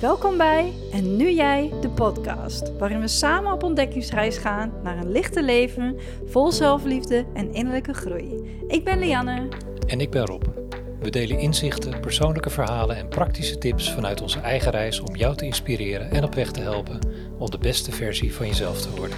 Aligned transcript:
Welkom 0.00 0.36
bij 0.36 0.72
En 0.92 1.16
Nu 1.16 1.30
Jij, 1.30 1.72
de 1.80 1.90
podcast, 1.90 2.76
waarin 2.78 3.00
we 3.00 3.08
samen 3.08 3.52
op 3.52 3.62
ontdekkingsreis 3.62 4.36
gaan 4.36 4.72
naar 4.82 4.98
een 4.98 5.12
lichte 5.12 5.42
leven 5.42 5.96
vol 6.26 6.52
zelfliefde 6.52 7.24
en 7.34 7.54
innerlijke 7.54 7.92
groei. 7.92 8.58
Ik 8.68 8.84
ben 8.84 8.98
Lianne. 8.98 9.48
En 9.86 10.00
ik 10.00 10.10
ben 10.10 10.26
Rob. 10.26 10.42
We 11.00 11.10
delen 11.10 11.38
inzichten, 11.38 12.00
persoonlijke 12.00 12.50
verhalen 12.50 12.96
en 12.96 13.08
praktische 13.08 13.58
tips 13.58 13.92
vanuit 13.92 14.20
onze 14.20 14.40
eigen 14.40 14.70
reis 14.70 15.00
om 15.00 15.16
jou 15.16 15.36
te 15.36 15.44
inspireren 15.44 16.10
en 16.10 16.24
op 16.24 16.34
weg 16.34 16.50
te 16.50 16.60
helpen 16.60 16.98
om 17.38 17.50
de 17.50 17.58
beste 17.58 17.92
versie 17.92 18.34
van 18.34 18.46
jezelf 18.46 18.80
te 18.80 18.90
worden. 18.96 19.16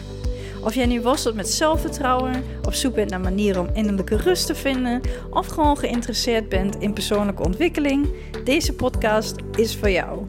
Of 0.64 0.74
jij 0.74 0.86
nu 0.86 1.00
worstelt 1.00 1.34
met 1.34 1.48
zelfvertrouwen, 1.48 2.44
op 2.62 2.74
zoek 2.74 2.94
bent 2.94 3.10
naar 3.10 3.20
manieren 3.20 3.60
om 3.60 3.74
innerlijke 3.74 4.16
rust 4.16 4.46
te 4.46 4.54
vinden, 4.54 5.00
of 5.30 5.46
gewoon 5.46 5.78
geïnteresseerd 5.78 6.48
bent 6.48 6.76
in 6.76 6.92
persoonlijke 6.92 7.42
ontwikkeling, 7.42 8.08
deze 8.44 8.74
podcast 8.74 9.34
is 9.56 9.76
voor 9.76 9.90
jou. 9.90 10.21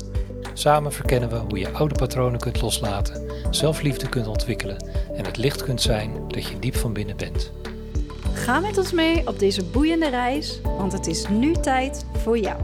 Samen 0.53 0.93
verkennen 0.93 1.29
we 1.29 1.35
hoe 1.35 1.59
je 1.59 1.71
oude 1.71 1.95
patronen 1.95 2.39
kunt 2.39 2.61
loslaten, 2.61 3.31
zelfliefde 3.49 4.09
kunt 4.09 4.27
ontwikkelen 4.27 4.87
en 5.15 5.25
het 5.25 5.37
licht 5.37 5.63
kunt 5.63 5.81
zijn 5.81 6.27
dat 6.27 6.47
je 6.47 6.59
diep 6.59 6.75
van 6.75 6.93
binnen 6.93 7.17
bent. 7.17 7.51
Ga 8.33 8.59
met 8.59 8.77
ons 8.77 8.91
mee 8.91 9.27
op 9.27 9.39
deze 9.39 9.65
boeiende 9.65 10.09
reis, 10.09 10.59
want 10.63 10.91
het 10.91 11.07
is 11.07 11.27
nu 11.27 11.53
tijd 11.53 12.05
voor 12.23 12.37
jou. 12.37 12.61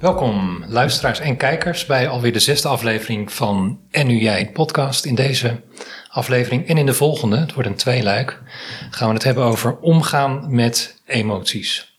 Welkom 0.00 0.64
luisteraars 0.66 1.20
en 1.20 1.36
kijkers 1.36 1.86
bij 1.86 2.08
alweer 2.08 2.32
de 2.32 2.38
zesde 2.38 2.68
aflevering 2.68 3.32
van 3.32 3.80
En 3.90 4.06
Nu 4.06 4.18
Jij 4.18 4.50
podcast. 4.52 5.04
In 5.04 5.14
deze 5.14 5.60
aflevering 6.08 6.68
en 6.68 6.78
in 6.78 6.86
de 6.86 6.94
volgende, 6.94 7.36
het 7.36 7.54
wordt 7.54 7.68
een 7.68 7.76
tweeluik, 7.76 8.42
gaan 8.90 9.08
we 9.08 9.14
het 9.14 9.24
hebben 9.24 9.44
over 9.44 9.78
omgaan 9.78 10.54
met 10.54 11.02
emoties. 11.06 11.89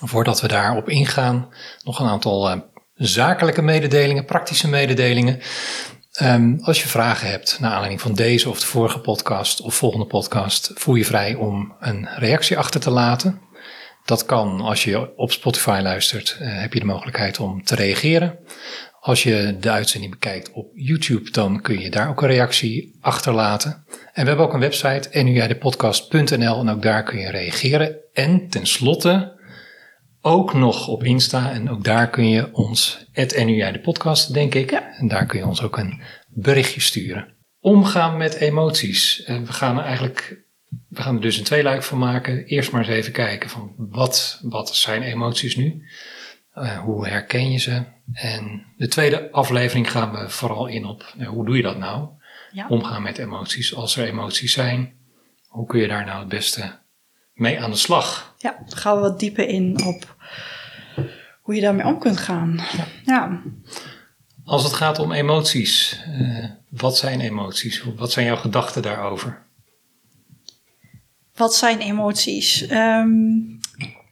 Voordat 0.00 0.40
we 0.40 0.48
daarop 0.48 0.88
ingaan, 0.88 1.48
nog 1.84 2.00
een 2.00 2.06
aantal 2.06 2.50
uh, 2.50 2.60
zakelijke 2.94 3.62
mededelingen, 3.62 4.24
praktische 4.24 4.68
mededelingen. 4.68 5.40
Um, 6.22 6.58
als 6.62 6.82
je 6.82 6.88
vragen 6.88 7.30
hebt 7.30 7.56
naar 7.60 7.70
aanleiding 7.70 8.00
van 8.00 8.14
deze 8.14 8.48
of 8.48 8.60
de 8.60 8.66
vorige 8.66 8.98
podcast 8.98 9.60
of 9.60 9.74
volgende 9.74 10.06
podcast, 10.06 10.70
voel 10.74 10.94
je 10.94 11.04
vrij 11.04 11.34
om 11.34 11.74
een 11.80 12.08
reactie 12.16 12.58
achter 12.58 12.80
te 12.80 12.90
laten. 12.90 13.40
Dat 14.04 14.24
kan 14.24 14.60
als 14.60 14.84
je 14.84 15.16
op 15.16 15.32
Spotify 15.32 15.80
luistert, 15.82 16.38
uh, 16.40 16.60
heb 16.60 16.72
je 16.72 16.78
de 16.78 16.86
mogelijkheid 16.86 17.40
om 17.40 17.64
te 17.64 17.74
reageren. 17.74 18.38
Als 19.00 19.22
je 19.22 19.56
de 19.60 19.70
uitzending 19.70 20.12
bekijkt 20.12 20.52
op 20.52 20.70
YouTube, 20.74 21.30
dan 21.30 21.60
kun 21.60 21.80
je 21.80 21.90
daar 21.90 22.08
ook 22.08 22.22
een 22.22 22.28
reactie 22.28 22.98
achterlaten. 23.00 23.84
En 24.12 24.22
we 24.22 24.28
hebben 24.28 24.46
ook 24.46 24.52
een 24.52 24.60
website, 24.60 25.22
nujdepodcast.nl, 25.22 26.60
en 26.60 26.68
ook 26.68 26.82
daar 26.82 27.02
kun 27.02 27.18
je 27.18 27.30
reageren. 27.30 27.96
En 28.12 28.48
tenslotte 28.48 29.33
ook 30.26 30.54
nog 30.54 30.88
op 30.88 31.04
Insta, 31.04 31.52
en 31.52 31.70
ook 31.70 31.84
daar 31.84 32.10
kun 32.10 32.28
je 32.28 32.54
ons, 32.54 33.06
het 33.12 33.30
de 33.30 33.80
podcast, 33.82 34.32
denk 34.32 34.54
ik. 34.54 34.70
Ja. 34.70 34.96
En 34.96 35.08
daar 35.08 35.26
kun 35.26 35.38
je 35.38 35.46
ons 35.46 35.62
ook 35.62 35.76
een 35.76 36.00
berichtje 36.28 36.80
sturen. 36.80 37.34
Omgaan 37.60 38.16
met 38.16 38.34
emoties. 38.34 39.22
En 39.24 39.46
we 39.46 39.52
gaan 39.52 39.78
er 39.78 39.84
eigenlijk 39.84 40.44
we 40.88 41.02
gaan 41.02 41.14
er 41.14 41.20
dus 41.20 41.38
een 41.38 41.44
tweeluik 41.44 41.82
van 41.82 41.98
maken. 41.98 42.44
Eerst 42.44 42.72
maar 42.72 42.80
eens 42.80 42.90
even 42.90 43.12
kijken 43.12 43.50
van 43.50 43.74
wat, 43.76 44.38
wat 44.42 44.76
zijn 44.76 45.02
emoties 45.02 45.56
nu? 45.56 45.88
Uh, 46.54 46.78
hoe 46.78 47.08
herken 47.08 47.50
je 47.52 47.58
ze? 47.58 47.82
En 48.12 48.66
de 48.76 48.88
tweede 48.88 49.30
aflevering 49.30 49.90
gaan 49.90 50.12
we 50.12 50.28
vooral 50.28 50.66
in 50.66 50.84
op 50.84 51.14
uh, 51.18 51.28
hoe 51.28 51.44
doe 51.44 51.56
je 51.56 51.62
dat 51.62 51.78
nou? 51.78 52.08
Ja. 52.52 52.66
Omgaan 52.68 53.02
met 53.02 53.18
emoties. 53.18 53.74
Als 53.74 53.96
er 53.96 54.06
emoties 54.06 54.52
zijn, 54.52 54.94
hoe 55.46 55.66
kun 55.66 55.80
je 55.80 55.88
daar 55.88 56.04
nou 56.04 56.18
het 56.18 56.28
beste 56.28 56.78
mee 57.34 57.60
aan 57.60 57.70
de 57.70 57.76
slag? 57.76 58.34
Ja, 58.38 58.56
dan 58.68 58.78
gaan 58.78 58.94
we 58.96 59.00
wat 59.00 59.20
dieper 59.20 59.48
in 59.48 59.84
op 59.84 60.13
hoe 61.44 61.54
je 61.54 61.60
daarmee 61.60 61.86
om 61.86 61.98
kunt 61.98 62.18
gaan. 62.18 62.60
Ja. 62.76 62.86
ja. 63.04 63.42
Als 64.44 64.64
het 64.64 64.72
gaat 64.72 64.98
om 64.98 65.12
emoties, 65.12 66.00
uh, 66.20 66.44
wat 66.68 66.96
zijn 66.96 67.20
emoties? 67.20 67.84
Wat 67.96 68.12
zijn 68.12 68.26
jouw 68.26 68.36
gedachten 68.36 68.82
daarover? 68.82 69.42
Wat 71.34 71.54
zijn 71.54 71.78
emoties? 71.80 72.70
Um, 72.70 73.58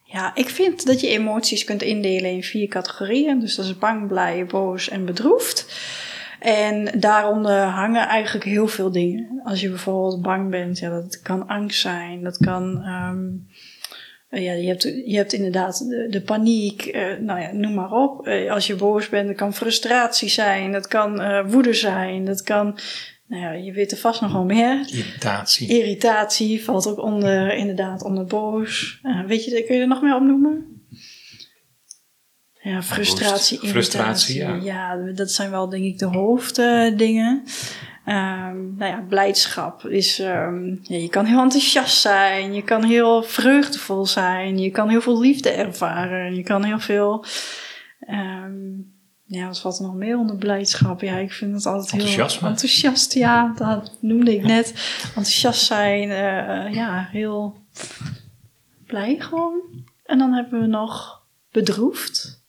ja, 0.04 0.34
ik 0.34 0.48
vind 0.48 0.87
dat 0.87 1.00
je 1.00 1.09
emoties 1.09 1.65
kunt 1.65 1.82
indelen 1.82 2.31
in 2.31 2.43
vier 2.43 2.69
categorieën. 2.69 3.41
Dus 3.41 3.54
dat 3.54 3.64
is 3.64 3.78
bang, 3.78 4.09
blij, 4.09 4.47
boos 4.47 4.88
en 4.88 5.04
bedroefd. 5.04 5.66
En 6.41 7.00
daaronder 7.00 7.64
hangen 7.64 8.09
eigenlijk 8.09 8.44
heel 8.44 8.69
veel 8.69 8.93
dingen. 8.93 9.41
Als 9.44 9.60
je 9.60 9.69
bijvoorbeeld 9.69 10.22
bang 10.22 10.50
bent, 10.50 10.78
ja, 10.78 10.88
dat 10.88 11.22
kan 11.22 11.49
angst 11.49 11.81
zijn. 11.81 12.22
Dat 12.22 12.37
kan, 12.37 12.87
um, 12.87 13.47
ja, 14.41 14.53
je 14.53 14.66
hebt, 14.66 14.82
je 14.82 15.16
hebt 15.16 15.32
inderdaad 15.32 15.88
de, 15.88 16.06
de 16.10 16.22
paniek, 16.22 16.87
uh, 16.87 17.19
nou 17.19 17.41
ja, 17.41 17.53
noem 17.53 17.75
maar 17.75 17.93
op. 17.93 18.26
Uh, 18.26 18.53
als 18.53 18.66
je 18.66 18.75
boos 18.75 19.09
bent, 19.09 19.26
dat 19.26 19.37
kan 19.37 19.54
frustratie 19.54 20.28
zijn. 20.28 20.72
Dat 20.72 20.88
kan 20.88 21.43
woede 21.50 21.72
zijn. 21.72 22.25
Dat 22.25 22.43
kan 22.43 22.78
nou 23.32 23.44
ja, 23.44 23.53
je 23.53 23.72
weet 23.72 23.93
er 23.93 23.98
vast 23.98 24.20
nog 24.20 24.32
wel 24.32 24.44
meer. 24.44 24.88
Irritatie. 24.91 25.69
Irritatie 25.69 26.65
valt 26.65 26.87
ook 26.87 26.98
onder, 26.98 27.54
inderdaad, 27.54 28.03
onder 28.03 28.25
boos. 28.25 29.00
Weet 29.26 29.44
je, 29.44 29.65
kun 29.65 29.75
je 29.75 29.81
er 29.81 29.88
nog 29.88 30.03
meer 30.03 30.15
opnoemen? 30.15 30.72
Ja, 32.62 32.82
frustratie, 32.82 33.56
irritatie. 33.56 33.69
Frustratie, 33.69 34.37
ja. 34.37 34.54
ja. 34.54 35.12
dat 35.12 35.31
zijn 35.31 35.50
wel 35.50 35.69
denk 35.69 35.84
ik 35.84 35.99
de 35.99 36.06
hoofddingen. 36.06 37.43
Um, 38.06 38.74
nou 38.76 38.90
ja, 38.90 39.04
blijdschap 39.08 39.84
is, 39.84 40.18
um, 40.18 40.80
ja, 40.82 40.96
je 40.96 41.08
kan 41.08 41.24
heel 41.24 41.40
enthousiast 41.40 42.00
zijn, 42.00 42.54
je 42.54 42.62
kan 42.62 42.84
heel 42.84 43.22
vreugdevol 43.22 44.06
zijn, 44.06 44.58
je 44.58 44.70
kan 44.70 44.88
heel 44.88 45.00
veel 45.00 45.20
liefde 45.20 45.50
ervaren, 45.50 46.34
je 46.34 46.42
kan 46.42 46.64
heel 46.64 46.80
veel, 46.80 47.24
um, 48.08 48.92
ja, 49.24 49.46
wat 49.46 49.60
valt 49.60 49.78
er 49.78 49.84
nog 49.84 49.94
meer 49.94 50.18
onder 50.18 50.36
blijdschap? 50.36 51.00
Ja, 51.00 51.16
ik 51.16 51.32
vind 51.32 51.54
het 51.54 51.66
altijd 51.66 52.02
heel 52.02 52.28
enthousiast. 52.42 53.12
Ja, 53.14 53.52
dat 53.56 53.98
noemde 54.00 54.34
ik 54.34 54.42
net. 54.42 55.00
Enthousiast 55.04 55.64
zijn, 55.64 56.08
uh, 56.08 56.74
ja, 56.74 57.08
heel 57.10 57.64
blij 58.86 59.16
gewoon. 59.19 59.60
En 60.04 60.19
dan 60.19 60.32
hebben 60.32 60.60
we 60.60 60.66
nog 60.66 61.22
bedroefd. 61.50 62.44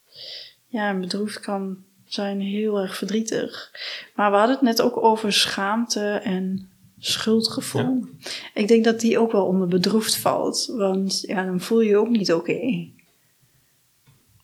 Ja, 0.68 0.94
bedroefd 0.94 1.40
kan 1.40 1.78
zijn 2.14 2.42
heel 2.42 2.80
erg 2.80 2.98
verdrietig. 2.98 3.72
Maar 4.16 4.32
we 4.32 4.38
hadden 4.38 4.56
het 4.56 4.66
net 4.66 4.82
ook 4.82 5.04
over 5.04 5.34
schaamte 5.34 6.10
en 6.24 6.70
schuldgevoel. 7.00 8.08
Ja. 8.20 8.30
Ik 8.54 8.68
denk 8.68 8.84
dat 8.84 9.00
die 9.00 9.20
ook 9.20 9.32
wel 9.32 9.46
onder 9.46 9.68
bedroefd 9.68 10.18
valt. 10.18 10.74
Want 10.78 11.24
ja, 11.28 11.46
dan 11.46 11.60
voel 11.60 11.82
je 11.82 11.90
je 11.90 11.98
ook 11.98 12.10
niet 12.10 12.34
oké. 12.34 12.52
Okay. 12.52 12.94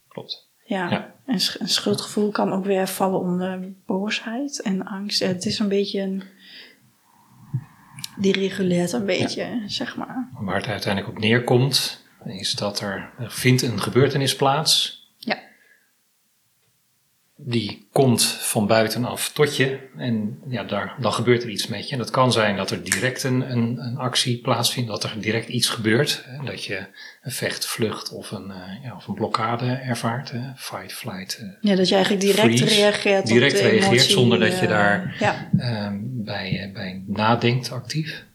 Klopt. 0.08 0.48
Ja. 0.66 0.90
ja. 0.90 1.14
En 1.26 1.40
een 1.60 1.70
schuldgevoel 1.70 2.32
kan 2.32 2.54
ook 2.54 2.66
weer 2.66 2.88
vallen 2.88 3.20
onder 3.20 3.74
boosheid 3.86 4.62
en 4.62 4.86
angst. 4.86 5.20
Het 5.20 5.46
is 5.46 5.60
een 5.60 5.70
beetje 5.70 6.02
een. 6.02 6.24
Die 8.18 8.34
reguleert 8.34 8.92
een 8.92 9.06
beetje, 9.06 9.64
zeg 9.66 9.96
maar. 9.96 10.30
Waar 10.40 10.56
het 10.56 10.68
uiteindelijk 10.68 11.16
op 11.16 11.22
neerkomt, 11.22 12.06
is 12.26 12.56
dat 12.56 12.80
er, 12.80 13.10
er 13.20 13.32
vindt 13.32 13.62
een 13.62 13.80
gebeurtenis 13.80 14.36
plaats 14.36 14.99
die 17.42 17.88
komt 17.92 18.24
van 18.24 18.68
buitenaf 18.68 19.30
tot 19.30 19.56
je 19.56 19.80
en 19.98 20.40
ja, 20.48 20.64
daar, 20.64 20.96
dan 21.00 21.14
gebeurt 21.14 21.44
er 21.44 21.50
iets 21.50 21.68
met 21.68 21.86
je. 21.88 21.92
En 21.92 21.98
dat 21.98 22.10
kan 22.10 22.32
zijn 22.32 22.56
dat 22.56 22.72
er 22.72 22.84
direct 22.84 23.24
een, 23.24 23.52
een, 23.52 23.78
een 23.78 23.98
actie 23.98 24.42
plaatsvindt, 24.42 24.90
dat 24.90 25.04
er 25.04 25.14
direct 25.20 25.48
iets 25.48 25.70
gebeurt. 25.70 26.24
Hè, 26.26 26.46
dat 26.46 26.64
je 26.64 26.86
een 27.22 27.32
vecht, 27.32 27.66
vlucht 27.66 28.12
of 28.12 28.32
een, 28.32 28.48
uh, 28.48 28.84
ja, 28.84 28.96
of 28.96 29.08
een 29.08 29.14
blokkade 29.14 29.66
ervaart. 29.66 30.32
Hè, 30.32 30.40
fight, 30.56 30.94
flight. 30.94 31.40
Uh, 31.42 31.50
ja, 31.62 31.76
dat 31.76 31.88
je 31.88 31.96
eigenlijk 31.96 32.24
direct 32.24 32.60
freeze, 32.60 32.66
reageert. 32.66 33.28
Direct 33.28 33.54
op 33.54 33.62
de 33.62 33.68
reageert 33.68 33.92
emotie, 33.92 34.12
zonder 34.12 34.40
dat 34.40 34.60
je 34.60 34.64
uh, 34.64 34.70
daar 34.70 35.16
ja. 35.20 35.50
um, 35.88 36.24
bij, 36.24 36.72
bij 36.74 37.04
nadenkt 37.08 37.72
actief. 37.72 38.26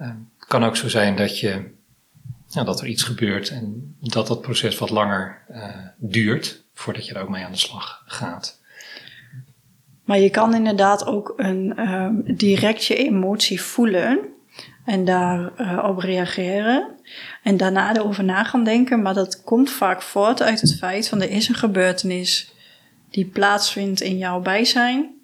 Um, 0.00 0.30
het 0.38 0.48
kan 0.48 0.64
ook 0.64 0.76
zo 0.76 0.88
zijn 0.88 1.16
dat 1.16 1.38
je 1.38 1.72
ja, 2.48 2.64
dat 2.64 2.80
er 2.80 2.86
iets 2.86 3.02
gebeurt 3.02 3.48
en 3.48 3.96
dat 4.00 4.26
dat 4.26 4.40
proces 4.40 4.78
wat 4.78 4.90
langer 4.90 5.42
duurt 5.98 6.63
voordat 6.74 7.06
je 7.06 7.14
er 7.14 7.22
ook 7.22 7.28
mee 7.28 7.44
aan 7.44 7.52
de 7.52 7.58
slag 7.58 8.02
gaat. 8.06 8.62
Maar 10.04 10.18
je 10.18 10.30
kan 10.30 10.54
inderdaad 10.54 11.06
ook 11.06 11.32
een 11.36 11.88
um, 11.88 12.36
direct 12.36 12.84
je 12.84 12.96
emotie 12.96 13.60
voelen 13.62 14.18
en 14.84 15.04
daarop 15.04 15.58
uh, 15.58 15.84
op 15.88 15.98
reageren. 15.98 16.88
En 17.42 17.56
daarna 17.56 17.96
erover 17.96 18.24
na 18.24 18.44
gaan 18.44 18.64
denken. 18.64 19.02
Maar 19.02 19.14
dat 19.14 19.42
komt 19.42 19.70
vaak 19.70 20.02
voort 20.02 20.42
uit 20.42 20.60
het 20.60 20.76
feit 20.76 21.08
van 21.08 21.22
er 21.22 21.30
is 21.30 21.48
een 21.48 21.54
gebeurtenis 21.54 22.52
die 23.10 23.26
plaatsvindt 23.26 24.00
in 24.00 24.18
jouw 24.18 24.40
bijzijn. 24.40 25.14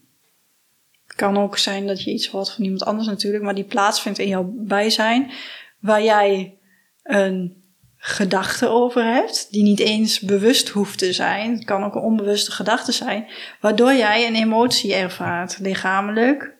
Het 1.06 1.16
kan 1.16 1.38
ook 1.38 1.58
zijn 1.58 1.86
dat 1.86 2.02
je 2.02 2.12
iets 2.12 2.28
hoort 2.28 2.50
van 2.50 2.64
iemand 2.64 2.84
anders 2.84 3.08
natuurlijk, 3.08 3.44
maar 3.44 3.54
die 3.54 3.64
plaatsvindt 3.64 4.18
in 4.18 4.28
jouw 4.28 4.52
bijzijn. 4.56 5.30
Waar 5.78 6.02
jij 6.02 6.58
een 7.02 7.59
gedachte 8.02 8.68
over 8.68 9.04
hebt, 9.04 9.48
die 9.50 9.62
niet 9.62 9.78
eens 9.78 10.20
bewust 10.20 10.68
hoeft 10.68 10.98
te 10.98 11.12
zijn. 11.12 11.52
Het 11.52 11.64
kan 11.64 11.84
ook 11.84 11.94
een 11.94 12.02
onbewuste 12.02 12.52
gedachte 12.52 12.92
zijn, 12.92 13.26
waardoor 13.60 13.92
jij 13.92 14.26
een 14.26 14.34
emotie 14.34 14.94
ervaart, 14.94 15.58
lichamelijk. 15.58 16.58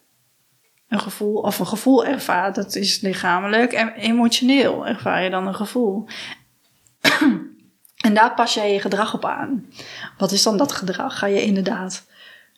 Een 0.89 1.01
gevoel, 1.01 1.35
of 1.35 1.59
een 1.59 1.67
gevoel 1.67 2.07
ervaart, 2.07 2.55
dat 2.55 2.75
is 2.75 3.01
lichamelijk. 3.01 3.73
En 3.73 3.93
emotioneel 3.93 4.87
ervaar 4.87 5.23
je 5.23 5.31
dan 5.31 5.47
een 5.47 5.55
gevoel. 5.55 6.07
En 8.01 8.15
daar 8.15 8.35
pas 8.35 8.55
jij 8.55 8.73
je 8.73 8.81
gedrag 8.81 9.15
op 9.15 9.25
aan. 9.25 9.67
Wat 10.19 10.33
is 10.33 10.43
dan 10.43 10.57
dat 10.57 10.73
gedrag? 10.73 11.19
Ga 11.19 11.27
je 11.27 11.43
inderdaad 11.43 12.07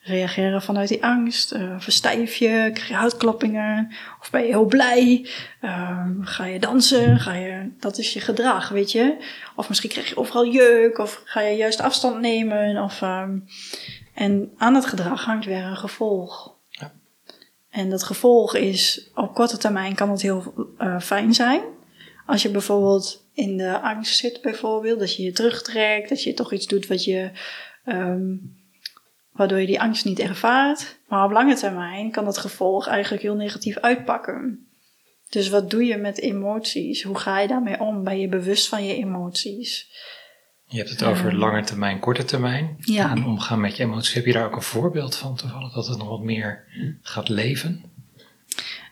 reageren 0.03 0.63
vanuit 0.63 0.89
die 0.89 1.05
angst? 1.05 1.53
Uh, 1.53 1.75
verstijf 1.79 2.35
je? 2.35 2.71
Krijg 2.73 2.89
je 2.89 2.95
huidkloppingen? 2.95 3.93
Of 4.21 4.31
ben 4.31 4.41
je 4.41 4.47
heel 4.47 4.65
blij? 4.65 5.29
Uh, 5.63 6.07
ga 6.21 6.47
je 6.47 6.59
dansen? 6.59 7.21
Ga 7.21 7.35
je, 7.35 7.71
dat 7.79 7.99
is 7.99 8.13
je 8.13 8.21
gedrag, 8.21 8.69
weet 8.69 8.93
je? 8.93 9.17
Of 9.57 9.69
misschien 9.69 9.91
krijg 9.91 10.09
je 10.09 10.17
overal 10.17 10.47
jeuk? 10.47 10.99
Of 10.99 11.23
ga 11.25 11.41
je 11.41 11.57
juist 11.57 11.81
afstand 11.81 12.21
nemen? 12.21 12.83
Of, 12.83 13.01
uh, 13.01 13.23
en 14.15 14.53
aan 14.57 14.75
het 14.75 14.87
gedrag 14.87 15.25
hangt 15.25 15.45
weer 15.45 15.65
een 15.65 15.77
gevolg. 15.77 16.57
Ja. 16.69 16.93
En 17.71 17.91
dat 17.91 18.03
gevolg 18.03 18.55
is, 18.55 19.11
op 19.15 19.35
korte 19.35 19.59
termijn 19.59 19.95
kan 19.95 20.11
het 20.11 20.23
heel 20.23 20.55
uh, 20.79 21.01
fijn 21.01 21.35
zijn. 21.35 21.63
Als 22.27 22.43
je 22.43 22.51
bijvoorbeeld 22.51 23.27
in 23.35 23.57
de 23.57 23.81
angst 23.81 24.17
zit, 24.17 24.41
bijvoorbeeld, 24.43 24.99
dat 24.99 25.17
je 25.17 25.23
je 25.23 25.33
terugtrekt, 25.33 26.09
dat 26.09 26.23
je 26.23 26.35
toch 26.35 26.53
iets 26.53 26.67
doet 26.67 26.87
wat 26.87 27.05
je, 27.05 27.31
um, 27.85 28.61
waardoor 29.33 29.61
je 29.61 29.67
die 29.67 29.81
angst 29.81 30.05
niet 30.05 30.19
ervaart. 30.19 30.99
Maar 31.09 31.25
op 31.25 31.31
lange 31.31 31.55
termijn 31.55 32.11
kan 32.11 32.25
dat 32.25 32.39
gevolg 32.39 32.87
eigenlijk 32.87 33.23
heel 33.23 33.35
negatief 33.35 33.77
uitpakken. 33.77 34.67
Dus 35.29 35.49
wat 35.49 35.71
doe 35.71 35.85
je 35.85 35.97
met 35.97 36.21
emoties? 36.21 37.03
Hoe 37.03 37.19
ga 37.19 37.41
je 37.41 37.49
daarmee 37.49 37.81
om? 37.81 38.05
Ben 38.05 38.21
je 38.21 38.29
bewust 38.29 38.69
van 38.69 38.85
je 38.85 38.95
emoties? 38.95 39.91
Je 40.65 40.79
hebt 40.79 40.91
het 40.91 41.03
over 41.03 41.37
lange 41.37 41.63
termijn, 41.63 41.99
korte 41.99 42.25
termijn. 42.25 42.77
Ja. 42.79 43.11
En 43.11 43.25
omgaan 43.25 43.61
met 43.61 43.77
je 43.77 43.83
emoties. 43.83 44.15
Heb 44.15 44.27
je 44.27 44.33
daar 44.33 44.47
ook 44.47 44.57
een 44.57 44.63
voorbeeld 44.63 45.17
van 45.17 45.37
toevallig? 45.37 45.73
Dat 45.73 45.87
het 45.87 45.99
nog 45.99 46.09
wat 46.09 46.23
meer 46.23 46.65
gaat 47.03 47.29
leven? 47.29 47.85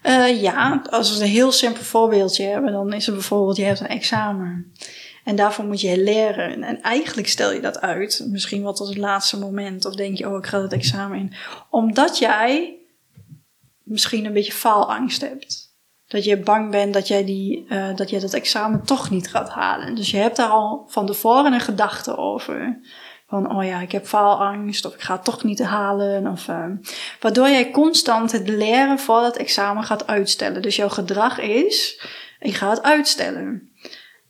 Uh, 0.06 0.42
ja, 0.42 0.82
als 0.90 1.16
we 1.16 1.24
een 1.24 1.30
heel 1.30 1.52
simpel 1.52 1.82
voorbeeldje 1.82 2.44
hebben, 2.44 2.72
dan 2.72 2.92
is 2.92 3.06
het 3.06 3.14
bijvoorbeeld, 3.14 3.56
je 3.56 3.64
hebt 3.64 3.80
een 3.80 3.86
examen. 3.86 4.72
En 5.30 5.36
daarvoor 5.36 5.64
moet 5.64 5.80
je 5.80 6.02
leren. 6.02 6.62
En 6.62 6.82
eigenlijk 6.82 7.28
stel 7.28 7.52
je 7.52 7.60
dat 7.60 7.80
uit, 7.80 8.26
misschien 8.28 8.62
wat 8.62 8.76
tot 8.76 8.88
het 8.88 8.96
laatste 8.96 9.38
moment. 9.38 9.84
Of 9.84 9.94
denk 9.94 10.18
je, 10.18 10.28
oh, 10.28 10.36
ik 10.36 10.46
ga 10.46 10.62
het 10.62 10.72
examen 10.72 11.18
in. 11.18 11.32
Omdat 11.68 12.18
jij 12.18 12.78
misschien 13.82 14.24
een 14.24 14.32
beetje 14.32 14.52
faalangst 14.52 15.20
hebt. 15.20 15.74
Dat 16.06 16.24
je 16.24 16.36
bang 16.36 16.70
bent 16.70 16.94
dat 16.94 17.08
jij, 17.08 17.24
die, 17.24 17.66
uh, 17.68 17.96
dat 17.96 18.10
jij 18.10 18.20
dat 18.20 18.34
examen 18.34 18.82
toch 18.84 19.10
niet 19.10 19.30
gaat 19.30 19.48
halen. 19.48 19.94
Dus 19.94 20.10
je 20.10 20.16
hebt 20.16 20.36
daar 20.36 20.48
al 20.48 20.84
van 20.88 21.06
tevoren 21.06 21.52
een 21.52 21.60
gedachte 21.60 22.16
over. 22.16 22.80
Van, 23.28 23.56
oh 23.56 23.64
ja, 23.64 23.80
ik 23.80 23.92
heb 23.92 24.06
faalangst 24.06 24.84
of 24.84 24.94
ik 24.94 25.00
ga 25.00 25.14
het 25.14 25.24
toch 25.24 25.44
niet 25.44 25.62
halen. 25.62 26.26
Of, 26.26 26.48
uh, 26.48 26.64
waardoor 27.20 27.48
jij 27.48 27.70
constant 27.70 28.32
het 28.32 28.48
leren 28.48 28.98
voor 28.98 29.20
dat 29.20 29.36
examen 29.36 29.84
gaat 29.84 30.06
uitstellen. 30.06 30.62
Dus 30.62 30.76
jouw 30.76 30.88
gedrag 30.88 31.38
is, 31.38 32.06
ik 32.40 32.54
ga 32.54 32.70
het 32.70 32.82
uitstellen. 32.82 33.69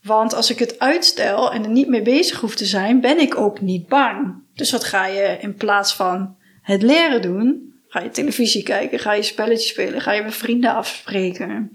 Want 0.02 0.34
als 0.34 0.50
ik 0.50 0.58
het 0.58 0.78
uitstel 0.78 1.52
en 1.52 1.64
er 1.64 1.70
niet 1.70 1.88
mee 1.88 2.02
bezig 2.02 2.40
hoef 2.40 2.54
te 2.54 2.64
zijn, 2.64 3.00
ben 3.00 3.18
ik 3.18 3.36
ook 3.36 3.60
niet 3.60 3.88
bang. 3.88 4.34
Dus 4.54 4.70
wat 4.70 4.84
ga 4.84 5.06
je 5.06 5.36
in 5.40 5.54
plaats 5.54 5.94
van 5.94 6.36
het 6.62 6.82
leren 6.82 7.22
doen? 7.22 7.74
Ga 7.88 8.00
je 8.00 8.10
televisie 8.10 8.62
kijken? 8.62 8.98
Ga 8.98 9.12
je 9.12 9.22
spelletjes 9.22 9.68
spelen? 9.68 10.00
Ga 10.00 10.12
je 10.12 10.22
met 10.22 10.34
vrienden 10.34 10.74
afspreken? 10.74 11.70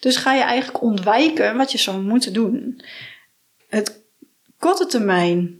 Dus 0.00 0.16
ga 0.16 0.34
je 0.34 0.42
eigenlijk 0.42 0.82
ontwijken 0.82 1.56
wat 1.56 1.72
je 1.72 1.78
zou 1.78 2.02
moeten 2.02 2.32
doen. 2.32 2.82
Het 3.68 4.04
korte 4.58 4.86
termijn 4.86 5.58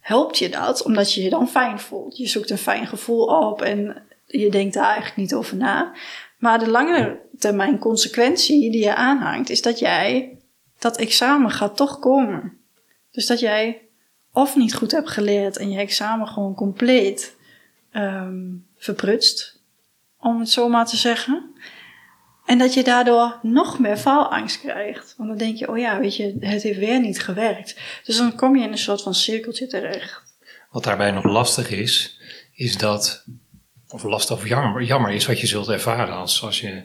helpt 0.00 0.38
je 0.38 0.48
dat 0.48 0.82
omdat 0.82 1.14
je 1.14 1.22
je 1.22 1.30
dan 1.30 1.48
fijn 1.48 1.78
voelt. 1.78 2.16
Je 2.16 2.26
zoekt 2.28 2.50
een 2.50 2.58
fijn 2.58 2.86
gevoel 2.86 3.24
op 3.24 3.62
en 3.62 4.02
je 4.26 4.50
denkt 4.50 4.74
daar 4.74 4.84
eigenlijk 4.84 5.16
niet 5.16 5.34
over 5.34 5.56
na. 5.56 5.92
Maar 6.38 6.58
de 6.58 6.70
lange 6.70 7.20
termijn 7.38 7.78
consequentie 7.78 8.70
die 8.70 8.84
je 8.84 8.94
aanhangt, 8.94 9.50
is 9.50 9.62
dat 9.62 9.78
jij 9.78 10.36
dat 10.82 10.96
examen 10.96 11.50
gaat 11.50 11.76
toch 11.76 11.98
komen. 11.98 12.58
Dus 13.10 13.26
dat 13.26 13.40
jij 13.40 13.82
of 14.32 14.56
niet 14.56 14.74
goed 14.74 14.90
hebt 14.90 15.10
geleerd 15.10 15.56
en 15.56 15.70
je 15.70 15.78
examen 15.78 16.28
gewoon 16.28 16.54
compleet 16.54 17.36
um, 17.92 18.66
verprutst, 18.76 19.60
om 20.18 20.38
het 20.38 20.50
zo 20.50 20.68
maar 20.68 20.86
te 20.86 20.96
zeggen. 20.96 21.50
En 22.46 22.58
dat 22.58 22.74
je 22.74 22.82
daardoor 22.82 23.38
nog 23.42 23.78
meer 23.78 23.96
faalangst 23.96 24.60
krijgt. 24.60 25.14
Want 25.16 25.28
dan 25.28 25.38
denk 25.38 25.56
je, 25.56 25.68
oh 25.68 25.78
ja, 25.78 26.00
weet 26.00 26.16
je, 26.16 26.36
het 26.40 26.62
heeft 26.62 26.78
weer 26.78 27.00
niet 27.00 27.20
gewerkt. 27.20 27.80
Dus 28.04 28.16
dan 28.16 28.36
kom 28.36 28.56
je 28.56 28.64
in 28.64 28.72
een 28.72 28.78
soort 28.78 29.02
van 29.02 29.14
cirkeltje 29.14 29.66
terecht. 29.66 30.22
Wat 30.70 30.84
daarbij 30.84 31.10
nog 31.10 31.24
lastig 31.24 31.70
is, 31.70 32.20
is 32.54 32.76
dat, 32.76 33.24
of 33.88 34.02
lastig 34.02 34.36
of 34.36 34.48
jammer, 34.48 34.82
jammer 34.82 35.10
is 35.10 35.26
wat 35.26 35.40
je 35.40 35.46
zult 35.46 35.68
ervaren 35.68 36.14
als, 36.14 36.42
als 36.42 36.60
je 36.60 36.82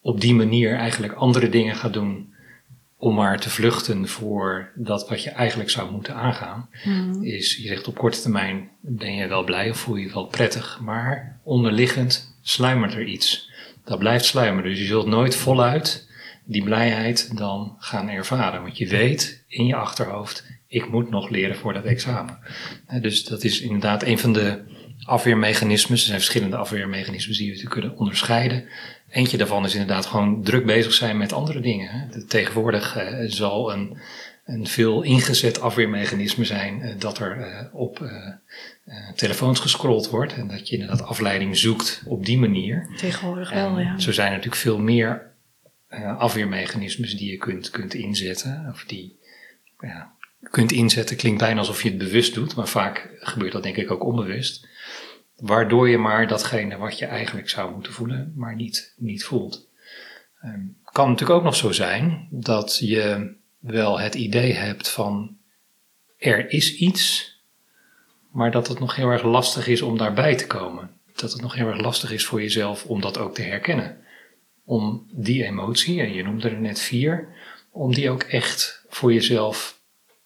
op 0.00 0.20
die 0.20 0.34
manier 0.34 0.76
eigenlijk 0.76 1.12
andere 1.12 1.48
dingen 1.48 1.76
gaat 1.76 1.92
doen 1.92 2.33
om 3.04 3.14
maar 3.14 3.40
te 3.40 3.50
vluchten 3.50 4.08
voor 4.08 4.70
dat 4.74 5.08
wat 5.08 5.22
je 5.22 5.30
eigenlijk 5.30 5.70
zou 5.70 5.90
moeten 5.90 6.14
aangaan. 6.14 6.68
Hmm. 6.82 7.24
Is, 7.24 7.56
je 7.56 7.68
zegt 7.68 7.88
op 7.88 7.98
korte 7.98 8.20
termijn 8.20 8.68
ben 8.80 9.14
je 9.14 9.26
wel 9.26 9.44
blij 9.44 9.70
of 9.70 9.76
voel 9.76 9.96
je 9.96 10.06
je 10.06 10.12
wel 10.12 10.26
prettig, 10.26 10.80
maar 10.80 11.40
onderliggend 11.42 12.36
sluimert 12.42 12.94
er 12.94 13.04
iets 13.04 13.50
dat 13.84 13.98
blijft 13.98 14.24
sluimeren. 14.24 14.70
Dus 14.70 14.78
je 14.80 14.86
zult 14.86 15.06
nooit 15.06 15.36
voluit 15.36 16.08
die 16.44 16.64
blijheid 16.64 17.36
dan 17.36 17.76
gaan 17.78 18.08
ervaren. 18.08 18.62
Want 18.62 18.78
je 18.78 18.88
weet 18.88 19.44
in 19.48 19.66
je 19.66 19.74
achterhoofd, 19.74 20.46
ik 20.74 20.90
moet 20.90 21.10
nog 21.10 21.28
leren 21.28 21.56
voor 21.56 21.72
dat 21.72 21.84
examen. 21.84 22.38
Dus 23.00 23.24
dat 23.24 23.44
is 23.44 23.60
inderdaad 23.60 24.02
een 24.02 24.18
van 24.18 24.32
de 24.32 24.62
afweermechanismes. 25.04 26.00
Er 26.00 26.06
zijn 26.06 26.18
verschillende 26.18 26.56
afweermechanismes 26.56 27.36
die 27.36 27.46
we 27.46 27.52
natuurlijk 27.52 27.80
kunnen 27.80 27.98
onderscheiden. 27.98 28.64
Eentje 29.10 29.36
daarvan 29.36 29.64
is 29.64 29.72
inderdaad 29.72 30.06
gewoon 30.06 30.42
druk 30.42 30.66
bezig 30.66 30.92
zijn 30.92 31.16
met 31.16 31.32
andere 31.32 31.60
dingen. 31.60 32.10
Tegenwoordig 32.28 32.96
eh, 32.96 33.24
zal 33.26 33.72
een 33.72 33.98
een 34.44 34.66
veel 34.66 35.02
ingezet 35.02 35.60
afweermechanisme 35.60 36.44
zijn 36.44 36.80
uh, 36.80 36.94
dat 36.98 37.18
er 37.18 37.38
uh, 37.38 37.74
op 37.74 38.10
telefoons 39.14 39.60
gescrolld 39.60 40.10
wordt 40.10 40.34
en 40.34 40.48
dat 40.48 40.68
je 40.68 40.74
inderdaad 40.74 41.06
afleiding 41.06 41.56
zoekt 41.56 42.02
op 42.06 42.26
die 42.26 42.38
manier. 42.38 42.88
Tegenwoordig 42.96 43.50
wel, 43.50 43.78
ja. 43.78 43.98
Zo 43.98 44.12
zijn 44.12 44.26
er 44.26 44.36
natuurlijk 44.36 44.62
veel 44.62 44.78
meer 44.78 45.32
afweermechanismes 46.18 47.16
die 47.16 47.30
je 47.30 47.36
kunt, 47.36 47.70
kunt 47.70 47.94
inzetten 47.94 48.66
of 48.72 48.84
die 48.84 49.18
ja, 49.80 50.14
kunt 50.50 50.72
inzetten. 50.72 51.16
Klinkt 51.16 51.40
bijna 51.40 51.58
alsof 51.58 51.82
je 51.82 51.88
het 51.88 51.98
bewust 51.98 52.34
doet, 52.34 52.54
maar 52.54 52.68
vaak 52.68 53.10
gebeurt 53.18 53.52
dat 53.52 53.62
denk 53.62 53.76
ik 53.76 53.90
ook 53.90 54.04
onbewust. 54.04 54.68
Waardoor 55.36 55.88
je 55.88 55.98
maar 55.98 56.26
datgene 56.26 56.76
wat 56.76 56.98
je 56.98 57.06
eigenlijk 57.06 57.48
zou 57.48 57.72
moeten 57.72 57.92
voelen, 57.92 58.32
maar 58.36 58.54
niet, 58.54 58.94
niet 58.96 59.24
voelt. 59.24 59.68
Um, 60.44 60.76
kan 60.92 61.08
natuurlijk 61.10 61.38
ook 61.38 61.44
nog 61.44 61.56
zo 61.56 61.72
zijn 61.72 62.28
dat 62.30 62.78
je 62.78 63.34
wel 63.58 64.00
het 64.00 64.14
idee 64.14 64.52
hebt 64.52 64.88
van 64.90 65.36
er 66.18 66.50
is 66.50 66.76
iets, 66.76 67.32
maar 68.32 68.50
dat 68.50 68.68
het 68.68 68.78
nog 68.78 68.96
heel 68.96 69.08
erg 69.08 69.22
lastig 69.22 69.66
is 69.66 69.82
om 69.82 69.98
daarbij 69.98 70.36
te 70.36 70.46
komen. 70.46 70.90
Dat 71.14 71.32
het 71.32 71.42
nog 71.42 71.54
heel 71.54 71.66
erg 71.66 71.80
lastig 71.80 72.12
is 72.12 72.24
voor 72.24 72.40
jezelf 72.40 72.84
om 72.84 73.00
dat 73.00 73.18
ook 73.18 73.34
te 73.34 73.42
herkennen. 73.42 73.98
Om 74.64 75.06
die 75.12 75.44
emotie, 75.44 76.00
en 76.00 76.12
je 76.12 76.22
noemde 76.22 76.48
er 76.48 76.60
net 76.60 76.80
vier, 76.80 77.28
om 77.70 77.94
die 77.94 78.10
ook 78.10 78.22
echt 78.22 78.84
voor 78.88 79.12
jezelf 79.12 79.80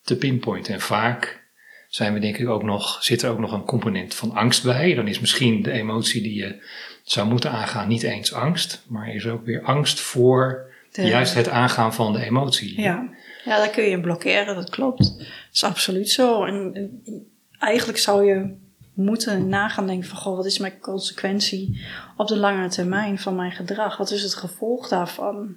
te 0.09 0.17
pinpointen. 0.17 0.75
En 0.75 0.81
vaak 0.81 1.47
zijn 1.89 2.13
we 2.15 2.21
denk 2.21 2.37
ik 2.37 2.49
ook 2.49 2.63
nog, 2.63 3.05
zit 3.05 3.23
er 3.23 3.31
ook 3.31 3.39
nog 3.39 3.53
een 3.53 3.65
component 3.65 4.15
van 4.15 4.33
angst 4.33 4.63
bij. 4.65 4.95
Dan 4.95 5.09
is 5.09 5.21
misschien 5.21 5.63
de 5.63 5.73
emotie 5.73 6.23
die 6.23 6.35
je 6.35 6.63
zou 7.03 7.29
moeten 7.29 7.51
aangaan 7.51 7.89
niet 7.89 8.03
eens 8.03 8.33
angst, 8.33 8.85
maar 8.89 9.15
is 9.15 9.27
ook 9.27 9.45
weer 9.45 9.63
angst 9.63 10.01
voor 10.01 10.67
juist 10.93 11.35
het 11.35 11.49
aangaan 11.49 11.95
van 11.95 12.13
de 12.13 12.25
emotie. 12.25 12.81
Ja. 12.81 13.09
Ja, 13.45 13.57
daar 13.57 13.71
kun 13.71 13.85
je 13.85 14.01
blokkeren, 14.01 14.55
dat 14.55 14.71
klopt. 14.71 15.19
Dat 15.19 15.27
is 15.53 15.65
absoluut 15.65 16.11
zo. 16.11 16.45
En, 16.45 17.03
eigenlijk 17.59 17.99
zou 17.99 18.25
je 18.25 18.55
moeten 18.95 19.49
nagaan 19.49 19.87
denken 19.87 20.09
van... 20.09 20.19
Goh, 20.19 20.37
wat 20.37 20.47
is 20.47 20.59
mijn 20.59 20.79
consequentie 20.81 21.85
op 22.17 22.27
de 22.27 22.37
lange 22.37 22.69
termijn 22.69 23.19
van 23.19 23.37
mijn 23.37 23.53
gedrag? 23.53 23.97
Wat 23.97 24.11
is 24.11 24.23
het 24.23 24.35
gevolg 24.35 24.89
daarvan? 24.89 25.57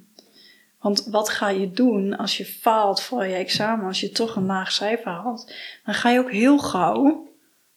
Want 0.81 1.07
wat 1.11 1.29
ga 1.29 1.49
je 1.49 1.71
doen 1.71 2.17
als 2.17 2.37
je 2.37 2.45
faalt 2.45 3.01
voor 3.01 3.25
je 3.25 3.35
examen? 3.35 3.85
Als 3.85 3.99
je 3.99 4.09
toch 4.09 4.35
een 4.35 4.45
laag 4.45 4.71
cijfer 4.71 5.11
haalt? 5.11 5.53
Dan 5.85 5.93
ga 5.93 6.09
je 6.09 6.19
ook 6.19 6.31
heel 6.31 6.57
gauw 6.57 7.27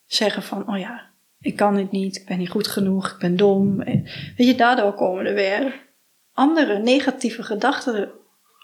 zeggen 0.06 0.42
van... 0.42 0.68
Oh 0.68 0.78
ja, 0.78 1.10
ik 1.40 1.56
kan 1.56 1.76
het 1.76 1.90
niet, 1.90 2.16
ik 2.16 2.26
ben 2.26 2.38
niet 2.38 2.50
goed 2.50 2.66
genoeg, 2.66 3.10
ik 3.10 3.18
ben 3.18 3.36
dom. 3.36 3.76
Weet 4.36 4.46
je, 4.46 4.54
daardoor 4.54 4.94
komen 4.94 5.26
er 5.26 5.34
weer 5.34 5.82
andere 6.32 6.78
negatieve 6.78 7.42
gedachten 7.42 8.10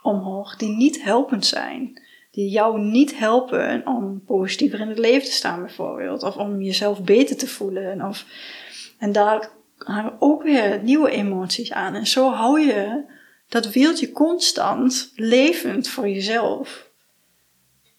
omhoog 0.03 0.57
die 0.57 0.77
niet 0.77 1.03
helpend 1.03 1.47
zijn. 1.47 2.03
Die 2.31 2.51
jou 2.51 2.81
niet 2.81 3.19
helpen 3.19 3.87
om 3.87 4.25
positiever 4.25 4.81
in 4.81 4.89
het 4.89 4.99
leven 4.99 5.29
te 5.29 5.35
staan, 5.35 5.61
bijvoorbeeld. 5.61 6.23
Of 6.23 6.37
om 6.37 6.63
jezelf 6.63 7.03
beter 7.03 7.37
te 7.37 7.47
voelen. 7.47 8.03
Of, 8.03 8.25
en 8.99 9.13
daar 9.13 9.51
hangen 9.77 10.17
ook 10.19 10.43
weer 10.43 10.83
nieuwe 10.83 11.11
emoties 11.11 11.73
aan. 11.73 11.95
En 11.95 12.07
zo 12.07 12.31
hou 12.31 12.61
je 12.61 13.05
dat 13.51 13.73
wieltje 13.73 14.13
constant 14.13 15.13
levend 15.15 15.89
voor 15.89 16.09
jezelf. 16.09 16.89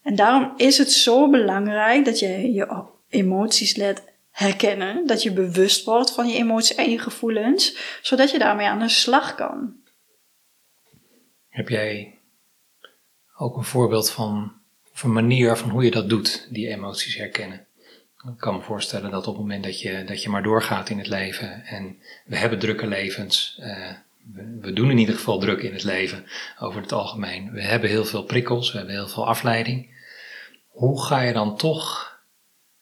En 0.01 0.15
daarom 0.15 0.53
is 0.57 0.77
het 0.77 0.91
zo 0.91 1.29
belangrijk 1.29 2.05
dat 2.05 2.19
je 2.19 2.53
je 2.53 2.83
emoties 3.09 3.75
let 3.75 4.03
herkennen. 4.31 5.07
Dat 5.07 5.23
je 5.23 5.31
bewust 5.31 5.85
wordt 5.85 6.11
van 6.11 6.27
je 6.27 6.35
emoties 6.35 6.75
en 6.75 6.89
je 6.89 6.99
gevoelens. 6.99 7.77
Zodat 8.01 8.31
je 8.31 8.39
daarmee 8.39 8.67
aan 8.67 8.79
de 8.79 8.89
slag 8.89 9.35
kan. 9.35 9.75
Heb 11.49 11.69
jij 11.69 12.17
ook 13.37 13.57
een 13.57 13.63
voorbeeld 13.63 14.11
van 14.11 14.53
een 15.03 15.13
manier 15.13 15.55
van 15.55 15.69
hoe 15.69 15.83
je 15.83 15.91
dat 15.91 16.09
doet, 16.09 16.47
die 16.49 16.67
emoties 16.67 17.15
herkennen. 17.15 17.65
Ik 18.27 18.37
kan 18.37 18.55
me 18.55 18.61
voorstellen 18.61 19.11
dat 19.11 19.27
op 19.27 19.33
het 19.33 19.41
moment 19.41 19.63
dat 19.63 19.81
je, 19.81 20.03
dat 20.03 20.23
je 20.23 20.29
maar 20.29 20.43
doorgaat 20.43 20.89
in 20.89 20.97
het 20.97 21.07
leven 21.07 21.65
en 21.65 21.99
we 22.25 22.37
hebben 22.37 22.59
drukke 22.59 22.87
levens, 22.87 23.57
uh, 23.59 23.89
we, 24.61 24.73
doen 24.73 24.91
in 24.91 24.97
ieder 24.97 25.15
geval 25.15 25.39
druk 25.39 25.61
in 25.61 25.73
het 25.73 25.83
leven 25.83 26.25
over 26.59 26.81
het 26.81 26.91
algemeen. 26.91 27.51
We 27.51 27.61
hebben 27.61 27.89
heel 27.89 28.05
veel 28.05 28.23
prikkels, 28.23 28.71
we 28.71 28.77
hebben 28.77 28.95
heel 28.95 29.07
veel 29.07 29.27
afleiding. 29.27 29.99
Hoe 30.67 31.03
ga 31.03 31.21
je 31.21 31.33
dan 31.33 31.57
toch 31.57 32.11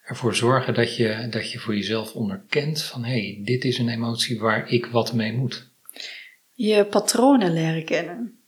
ervoor 0.03 0.35
zorgen 0.35 0.73
dat 0.73 0.95
je, 0.95 1.27
dat 1.29 1.51
je 1.51 1.59
voor 1.59 1.75
jezelf 1.75 2.13
onderkent 2.13 2.83
van 2.83 3.03
hé, 3.03 3.21
hey, 3.21 3.41
dit 3.43 3.63
is 3.63 3.77
een 3.77 3.89
emotie 3.89 4.39
waar 4.39 4.69
ik 4.69 4.85
wat 4.85 5.13
mee 5.13 5.33
moet? 5.33 5.69
Je 6.53 6.85
patronen 6.85 7.53
leren 7.53 7.85
kennen. 7.85 8.39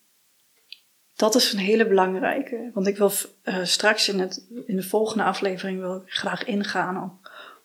Dat 1.16 1.36
is 1.36 1.54
een 1.54 1.60
hele 1.60 1.88
belangrijke. 1.88 2.72
Want 2.74 2.88
ik 2.88 2.98
wil 2.98 3.12
uh, 3.44 3.64
straks 3.64 4.10
in, 4.10 4.20
het, 4.20 4.48
in 4.66 4.76
de 4.76 4.84
volgende 4.84 5.24
aflevering 5.24 5.80
wil 5.80 5.96
ik 5.96 6.12
graag 6.12 6.44
ingaan 6.44 7.04
op 7.04 7.21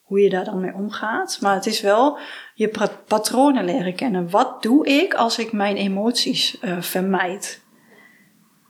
hoe 0.07 0.21
je 0.21 0.31
daar 0.31 0.45
dan 0.45 0.61
mee 0.61 0.75
omgaat. 0.75 1.39
Maar 1.41 1.55
het 1.55 1.67
is 1.67 1.81
wel 1.81 2.19
je 2.55 2.71
patronen 3.07 3.65
leren 3.65 3.95
kennen. 3.95 4.31
Wat 4.31 4.63
doe 4.63 4.87
ik 4.87 5.15
als 5.15 5.39
ik 5.39 5.53
mijn 5.53 5.77
emoties 5.77 6.59
uh, 6.63 6.81
vermijd? 6.81 7.65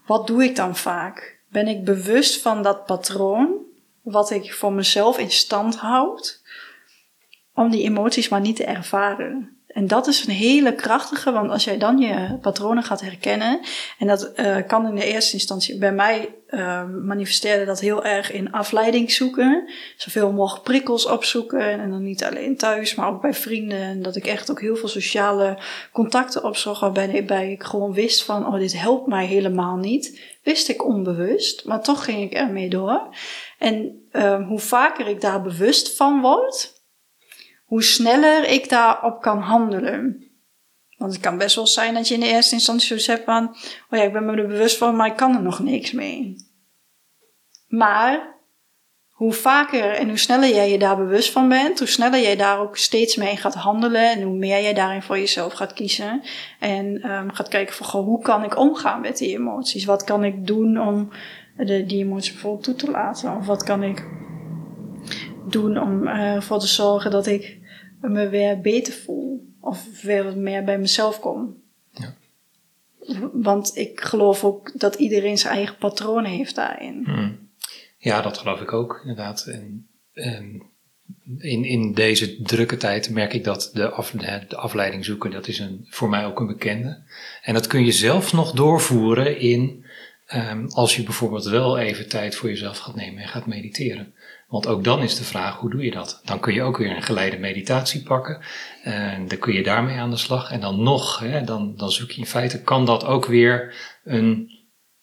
Wat 0.07 0.27
doe 0.27 0.45
ik 0.45 0.57
dan 0.57 0.77
vaak? 0.77 1.41
Ben 1.49 1.69
ik 1.69 1.85
bewust 1.85 2.43
van 2.43 2.63
dat 2.63 2.87
patroon, 2.87 3.57
wat 4.03 4.31
ik 4.31 4.55
voor 4.55 4.73
mezelf 4.73 5.19
in 5.19 5.31
stand 5.31 5.77
houd, 5.77 6.43
om 7.55 7.71
die 7.71 7.83
emoties 7.83 8.29
maar 8.29 8.41
niet 8.41 8.57
te 8.57 8.65
ervaren? 8.65 9.56
En 9.77 9.87
dat 9.87 10.07
is 10.07 10.27
een 10.27 10.35
hele 10.35 10.75
krachtige, 10.75 11.33
want 11.33 11.51
als 11.51 11.65
jij 11.65 11.79
dan 11.79 11.99
je 11.99 12.39
patronen 12.41 12.83
gaat 12.83 13.01
herkennen, 13.01 13.61
en 13.99 14.07
dat 14.07 14.33
uh, 14.37 14.57
kan 14.67 14.87
in 14.87 14.95
de 14.95 15.05
eerste 15.05 15.33
instantie 15.33 15.79
bij 15.79 15.93
mij 15.93 16.35
uh, 16.51 16.85
manifesteerde 17.05 17.65
dat 17.65 17.81
heel 17.81 18.05
erg 18.05 18.33
in 18.33 18.53
afleiding 18.53 19.11
zoeken, 19.11 19.71
zoveel 19.97 20.33
mogelijk 20.33 20.65
prikkels 20.65 21.07
opzoeken 21.07 21.81
en 21.81 21.91
dan 21.91 22.03
niet 22.03 22.25
alleen 22.25 22.57
thuis, 22.57 22.95
maar 22.95 23.09
ook 23.09 23.21
bij 23.21 23.35
vrienden. 23.35 23.81
En 23.81 24.03
dat 24.03 24.17
ik 24.17 24.27
echt 24.27 24.51
ook 24.51 24.61
heel 24.61 24.77
veel 24.77 24.89
sociale 24.89 25.59
contacten 25.93 26.45
opzocht 26.45 26.81
waarbij 26.81 27.51
ik 27.51 27.63
gewoon 27.63 27.93
wist 27.93 28.23
van, 28.23 28.47
oh 28.47 28.59
dit 28.59 28.81
helpt 28.81 29.07
mij 29.07 29.27
helemaal 29.27 29.77
niet. 29.77 30.21
Wist 30.43 30.69
ik 30.69 30.85
onbewust, 30.85 31.65
maar 31.65 31.83
toch 31.83 32.05
ging 32.05 32.23
ik 32.23 32.33
ermee 32.33 32.69
door. 32.69 33.09
En 33.59 34.07
uh, 34.13 34.47
hoe 34.47 34.59
vaker 34.59 35.09
ik 35.09 35.21
daar 35.21 35.43
bewust 35.43 35.97
van 35.97 36.21
word, 36.21 36.76
hoe 37.67 37.83
sneller 37.83 38.49
ik 38.49 38.69
daarop 38.69 39.21
kan 39.21 39.39
handelen. 39.39 40.25
Want 40.97 41.13
het 41.13 41.23
kan 41.23 41.39
best 41.39 41.57
wel 41.57 41.67
zijn 41.67 41.95
dat 41.95 42.09
je 42.09 42.15
in 42.15 42.21
de 42.21 42.27
eerste 42.27 42.55
instantie 42.55 42.87
zoiets 42.87 43.07
hebt 43.07 43.25
van, 43.25 43.49
oh 43.91 43.99
ja, 43.99 44.03
ik 44.03 44.13
ben 44.13 44.27
me 44.27 44.37
er 44.37 44.47
bewust 44.47 44.77
van, 44.77 44.97
maar 44.97 45.07
ik 45.07 45.17
kan 45.17 45.35
er 45.35 45.43
nog 45.43 45.59
niks 45.59 45.93
mee. 45.93 46.37
Maar 47.69 48.35
hoe 49.17 49.33
vaker 49.33 49.91
en 49.91 50.09
hoe 50.09 50.17
sneller 50.17 50.49
jij 50.49 50.71
je 50.71 50.79
daar 50.79 50.97
bewust 50.97 51.33
van 51.33 51.49
bent, 51.49 51.79
hoe 51.79 51.89
sneller 51.89 52.21
jij 52.21 52.37
daar 52.37 52.61
ook 52.61 52.77
steeds 52.77 53.17
mee 53.17 53.37
gaat 53.37 53.55
handelen 53.55 54.11
en 54.11 54.23
hoe 54.23 54.37
meer 54.37 54.63
jij 54.63 54.75
daarin 54.75 55.03
voor 55.03 55.19
jezelf 55.19 55.53
gaat 55.53 55.73
kiezen. 55.73 56.23
En 56.61 57.11
um, 57.11 57.33
gaat 57.33 57.49
kijken 57.49 57.75
van, 57.75 58.05
hoe 58.05 58.23
kan 58.23 58.45
ik 58.45 58.59
omgaan 58.59 59.01
met 59.01 59.19
die 59.19 59.37
emoties? 59.39 59.85
Wat 59.85 60.05
kan 60.05 60.25
ik 60.25 60.47
doen 60.47 60.81
om 60.81 61.11
de, 61.57 61.87
die 61.87 62.05
emoties 62.05 62.33
bijvoorbeeld 62.33 62.65
toe 62.65 62.75
te 62.75 62.91
laten? 62.91 63.37
Of 63.37 63.47
wat 63.47 63.63
kan 63.63 63.83
ik 63.83 64.05
doen 65.51 65.79
om 65.79 66.03
uh, 66.03 66.35
ervoor 66.35 66.59
te 66.59 66.67
zorgen 66.67 67.11
dat 67.11 67.27
ik 67.27 67.59
me 68.01 68.29
weer 68.29 68.61
beter 68.61 68.93
voel. 68.93 69.55
Of 69.61 70.03
weer 70.03 70.25
wat 70.25 70.37
meer 70.37 70.65
bij 70.65 70.79
mezelf 70.79 71.21
kom. 71.21 71.63
Ja. 71.91 72.15
Want 73.33 73.77
ik 73.77 74.01
geloof 74.01 74.45
ook 74.45 74.81
dat 74.81 74.95
iedereen 74.95 75.39
zijn 75.39 75.55
eigen 75.55 75.77
patronen 75.77 76.31
heeft 76.31 76.55
daarin. 76.55 77.03
Hmm. 77.05 77.39
Ja, 77.99 78.23
dat 78.23 78.39
geloof 78.39 78.61
ik 78.61 78.73
ook, 78.73 79.01
inderdaad. 79.01 79.47
En, 79.47 79.89
en, 80.13 80.63
in, 81.39 81.65
in 81.65 81.93
deze 81.93 82.43
drukke 82.43 82.77
tijd 82.77 83.11
merk 83.11 83.33
ik 83.33 83.45
dat 83.45 83.71
de, 83.73 83.89
af, 83.89 84.11
de 84.11 84.57
afleiding 84.57 85.05
zoeken, 85.05 85.31
dat 85.31 85.49
is 85.49 85.59
een, 85.59 85.87
voor 85.89 86.09
mij 86.09 86.25
ook 86.25 86.41
een 86.41 86.47
bekende. 86.47 87.03
En 87.43 87.55
dat 87.55 87.67
kun 87.67 87.85
je 87.85 87.93
zelf 87.93 88.33
nog 88.33 88.53
doorvoeren 88.53 89.39
in, 89.39 89.85
um, 90.35 90.67
als 90.69 90.97
je 90.97 91.03
bijvoorbeeld 91.03 91.45
wel 91.45 91.79
even 91.79 92.09
tijd 92.09 92.35
voor 92.35 92.49
jezelf 92.49 92.79
gaat 92.79 92.95
nemen 92.95 93.23
en 93.23 93.29
gaat 93.29 93.47
mediteren. 93.47 94.15
Want 94.47 94.67
ook 94.67 94.85
dan 94.85 95.03
is 95.03 95.17
de 95.17 95.25
vraag, 95.25 95.57
hoe 95.57 95.71
doe 95.71 95.85
je 95.85 95.91
dat? 95.91 96.21
Dan 96.25 96.41
kun 96.41 96.55
je 96.55 96.63
ook 96.63 96.77
weer 96.77 96.97
een 96.97 97.03
geleide 97.03 97.39
meditatie 97.39 98.03
pakken. 98.03 98.41
En 98.83 99.29
dan 99.29 99.39
kun 99.39 99.53
je 99.53 99.63
daarmee 99.63 99.99
aan 99.99 100.11
de 100.11 100.17
slag. 100.17 100.51
En 100.51 100.61
dan 100.61 100.83
nog, 100.83 101.19
hè, 101.19 101.45
dan, 101.45 101.77
dan 101.77 101.91
zoek 101.91 102.11
je 102.11 102.21
in 102.21 102.27
feite, 102.27 102.63
kan 102.63 102.87
dat 102.87 103.05
ook 103.05 103.27
weer 103.27 103.75
een, 104.05 104.51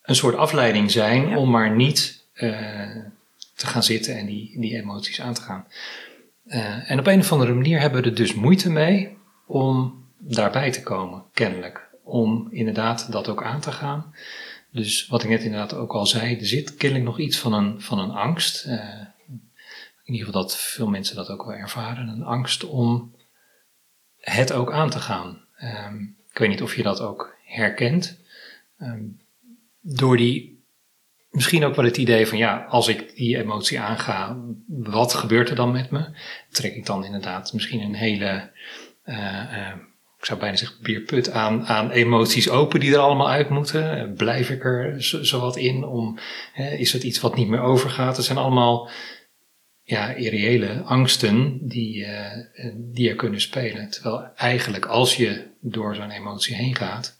een 0.02 0.16
soort 0.16 0.36
afleiding 0.36 0.92
zijn 0.92 1.38
om 1.38 1.50
maar 1.50 1.76
niet 1.76 2.26
uh, 2.34 2.52
te 3.56 3.68
gaan 3.68 3.84
zitten 3.84 4.18
en 4.18 4.26
die, 4.26 4.60
die 4.60 4.76
emoties 4.76 5.22
aan 5.22 5.34
te 5.34 5.42
gaan. 5.42 5.66
Uh, 6.46 6.92
en 6.92 7.00
op 7.00 7.08
een 7.08 7.20
of 7.20 7.32
andere 7.32 7.54
manier 7.54 7.80
hebben 7.80 8.02
we 8.02 8.10
er 8.10 8.16
dus 8.16 8.34
moeite 8.34 8.70
mee 8.70 9.18
om 9.48 10.06
daarbij 10.18 10.72
te 10.72 10.84
komen, 10.84 11.24
kennelijk. 11.34 11.90
Om 12.04 12.48
inderdaad 12.52 13.12
dat 13.12 13.28
ook 13.28 13.44
aan 13.44 13.60
te 13.60 13.72
gaan. 13.72 14.16
Dus 14.72 15.08
wat 15.08 15.24
ik 15.24 15.30
net 15.30 15.44
inderdaad 15.44 15.74
ook 15.74 15.94
al 15.94 16.06
zei, 16.06 16.40
er 16.40 16.46
zit 16.46 16.76
kennelijk 16.76 17.08
nog 17.08 17.20
iets 17.20 17.38
van 17.38 17.54
een, 17.54 17.82
van 17.82 18.00
een 18.00 18.12
angst. 18.12 18.66
Uh, 18.68 18.80
in 20.04 20.14
ieder 20.14 20.26
geval 20.28 20.42
dat 20.42 20.58
veel 20.58 20.88
mensen 20.88 21.16
dat 21.16 21.30
ook 21.30 21.46
wel 21.46 21.56
ervaren, 21.56 22.08
een 22.08 22.24
angst 22.24 22.64
om 22.64 23.16
het 24.18 24.54
ook 24.54 24.72
aan 24.72 24.90
te 24.90 25.00
gaan. 25.00 25.46
Um, 25.62 26.18
ik 26.32 26.38
weet 26.38 26.50
niet 26.50 26.62
of 26.62 26.76
je 26.76 26.84
dat 26.84 27.02
ook 27.02 27.36
herkent. 27.46 28.20
Um, 28.78 29.22
door 29.80 30.18
die, 30.18 30.66
misschien 31.30 31.64
ook 31.64 31.76
wel 31.76 31.86
het 31.86 31.98
idee 31.98 32.28
van 32.28 32.38
ja, 32.38 32.66
als 32.70 32.88
ik 32.88 33.16
die 33.16 33.38
emotie 33.38 33.80
aanga, 33.80 34.38
wat 34.68 35.14
gebeurt 35.14 35.50
er 35.50 35.56
dan 35.56 35.72
met 35.72 35.90
me? 35.92 36.06
Trek 36.50 36.76
ik 36.76 36.86
dan 36.86 37.06
inderdaad 37.06 37.54
misschien 37.54 37.82
een 37.82 37.96
hele, 37.96 38.52
uh, 39.06 39.16
uh, 39.54 39.76
ik 40.18 40.26
zou 40.26 40.40
bijna 40.40 40.56
zeggen, 40.56 40.78
bierput 40.82 41.32
aan, 41.32 41.66
aan 41.66 41.92
emoties 41.92 42.50
open 42.50 42.80
die 42.80 42.94
er 42.94 43.00
allemaal 43.00 43.30
uit 43.30 43.50
moeten? 43.50 44.14
Blijf 44.18 44.50
ik 44.50 44.64
er 44.64 45.04
zo, 45.04 45.40
wat 45.40 45.58
in? 45.58 45.84
Om, 45.84 46.20
is 46.78 46.94
het 46.94 47.04
iets 47.04 47.20
wat 47.20 47.36
niet 47.36 47.48
meer 47.48 47.62
overgaat? 47.62 48.18
Er 48.18 48.24
zijn 48.24 48.38
allemaal 48.38 48.90
ja, 49.94 50.14
irreële 50.14 50.82
angsten 50.82 51.60
die, 51.68 52.06
uh, 52.06 52.32
die 52.76 53.10
er 53.10 53.16
kunnen 53.16 53.42
spelen. 53.42 53.90
Terwijl 53.90 54.32
eigenlijk 54.36 54.86
als 54.86 55.16
je 55.16 55.48
door 55.60 55.96
zo'n 55.96 56.10
emotie 56.10 56.56
heen 56.56 56.76
gaat, 56.76 57.18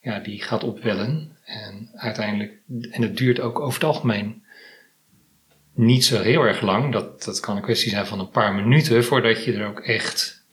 ja, 0.00 0.18
die 0.18 0.42
gaat 0.42 0.64
opwellen. 0.64 1.36
En 1.44 1.90
uiteindelijk, 1.94 2.52
en 2.90 3.02
het 3.02 3.16
duurt 3.16 3.40
ook 3.40 3.60
over 3.60 3.74
het 3.74 3.88
algemeen 3.88 4.42
niet 5.74 6.04
zo 6.04 6.20
heel 6.20 6.42
erg 6.42 6.60
lang. 6.60 6.92
Dat, 6.92 7.24
dat 7.24 7.40
kan 7.40 7.56
een 7.56 7.62
kwestie 7.62 7.90
zijn 7.90 8.06
van 8.06 8.20
een 8.20 8.30
paar 8.30 8.54
minuten 8.54 9.04
voordat 9.04 9.44
je 9.44 9.52
er 9.52 9.66
ook 9.66 9.80
echt 9.80 10.44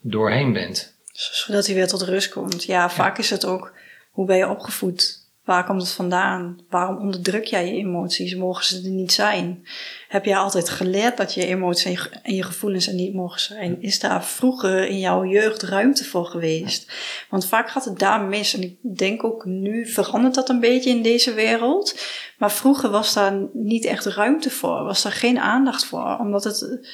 doorheen 0.00 0.52
bent. 0.52 0.94
Zodat 1.12 1.66
hij 1.66 1.74
weer 1.74 1.88
tot 1.88 2.02
rust 2.02 2.28
komt. 2.28 2.64
Ja, 2.64 2.90
vaak 2.90 3.18
is 3.18 3.30
het 3.30 3.46
ook, 3.46 3.72
hoe 4.10 4.26
ben 4.26 4.36
je 4.36 4.48
opgevoed? 4.48 5.23
Waar 5.44 5.64
komt 5.64 5.82
het 5.82 5.90
vandaan? 5.90 6.58
Waarom 6.68 6.96
onderdruk 6.96 7.44
jij 7.44 7.66
je 7.66 7.72
emoties? 7.72 8.34
Mogen 8.34 8.64
ze 8.64 8.82
er 8.84 8.90
niet 8.90 9.12
zijn? 9.12 9.66
Heb 10.08 10.24
jij 10.24 10.36
altijd 10.36 10.68
geleerd 10.68 11.16
dat 11.16 11.34
je 11.34 11.46
emoties 11.46 12.08
en 12.22 12.34
je 12.34 12.42
gevoelens 12.42 12.86
er 12.86 12.94
niet 12.94 13.14
mogen 13.14 13.40
zijn? 13.40 13.82
Is 13.82 14.00
daar 14.00 14.24
vroeger 14.24 14.86
in 14.86 14.98
jouw 14.98 15.24
jeugd 15.24 15.62
ruimte 15.62 16.04
voor 16.04 16.26
geweest? 16.26 16.92
Want 17.30 17.46
vaak 17.46 17.70
gaat 17.70 17.84
het 17.84 17.98
daar 17.98 18.20
mis. 18.20 18.54
En 18.54 18.62
ik 18.62 18.76
denk 18.96 19.24
ook 19.24 19.44
nu 19.44 19.86
verandert 19.86 20.34
dat 20.34 20.48
een 20.48 20.60
beetje 20.60 20.90
in 20.90 21.02
deze 21.02 21.34
wereld. 21.34 22.00
Maar 22.38 22.52
vroeger 22.52 22.90
was 22.90 23.14
daar 23.14 23.48
niet 23.52 23.84
echt 23.84 24.06
ruimte 24.06 24.50
voor. 24.50 24.84
Was 24.84 25.02
daar 25.02 25.12
geen 25.12 25.38
aandacht 25.38 25.84
voor. 25.84 26.16
Omdat 26.20 26.44
het 26.44 26.88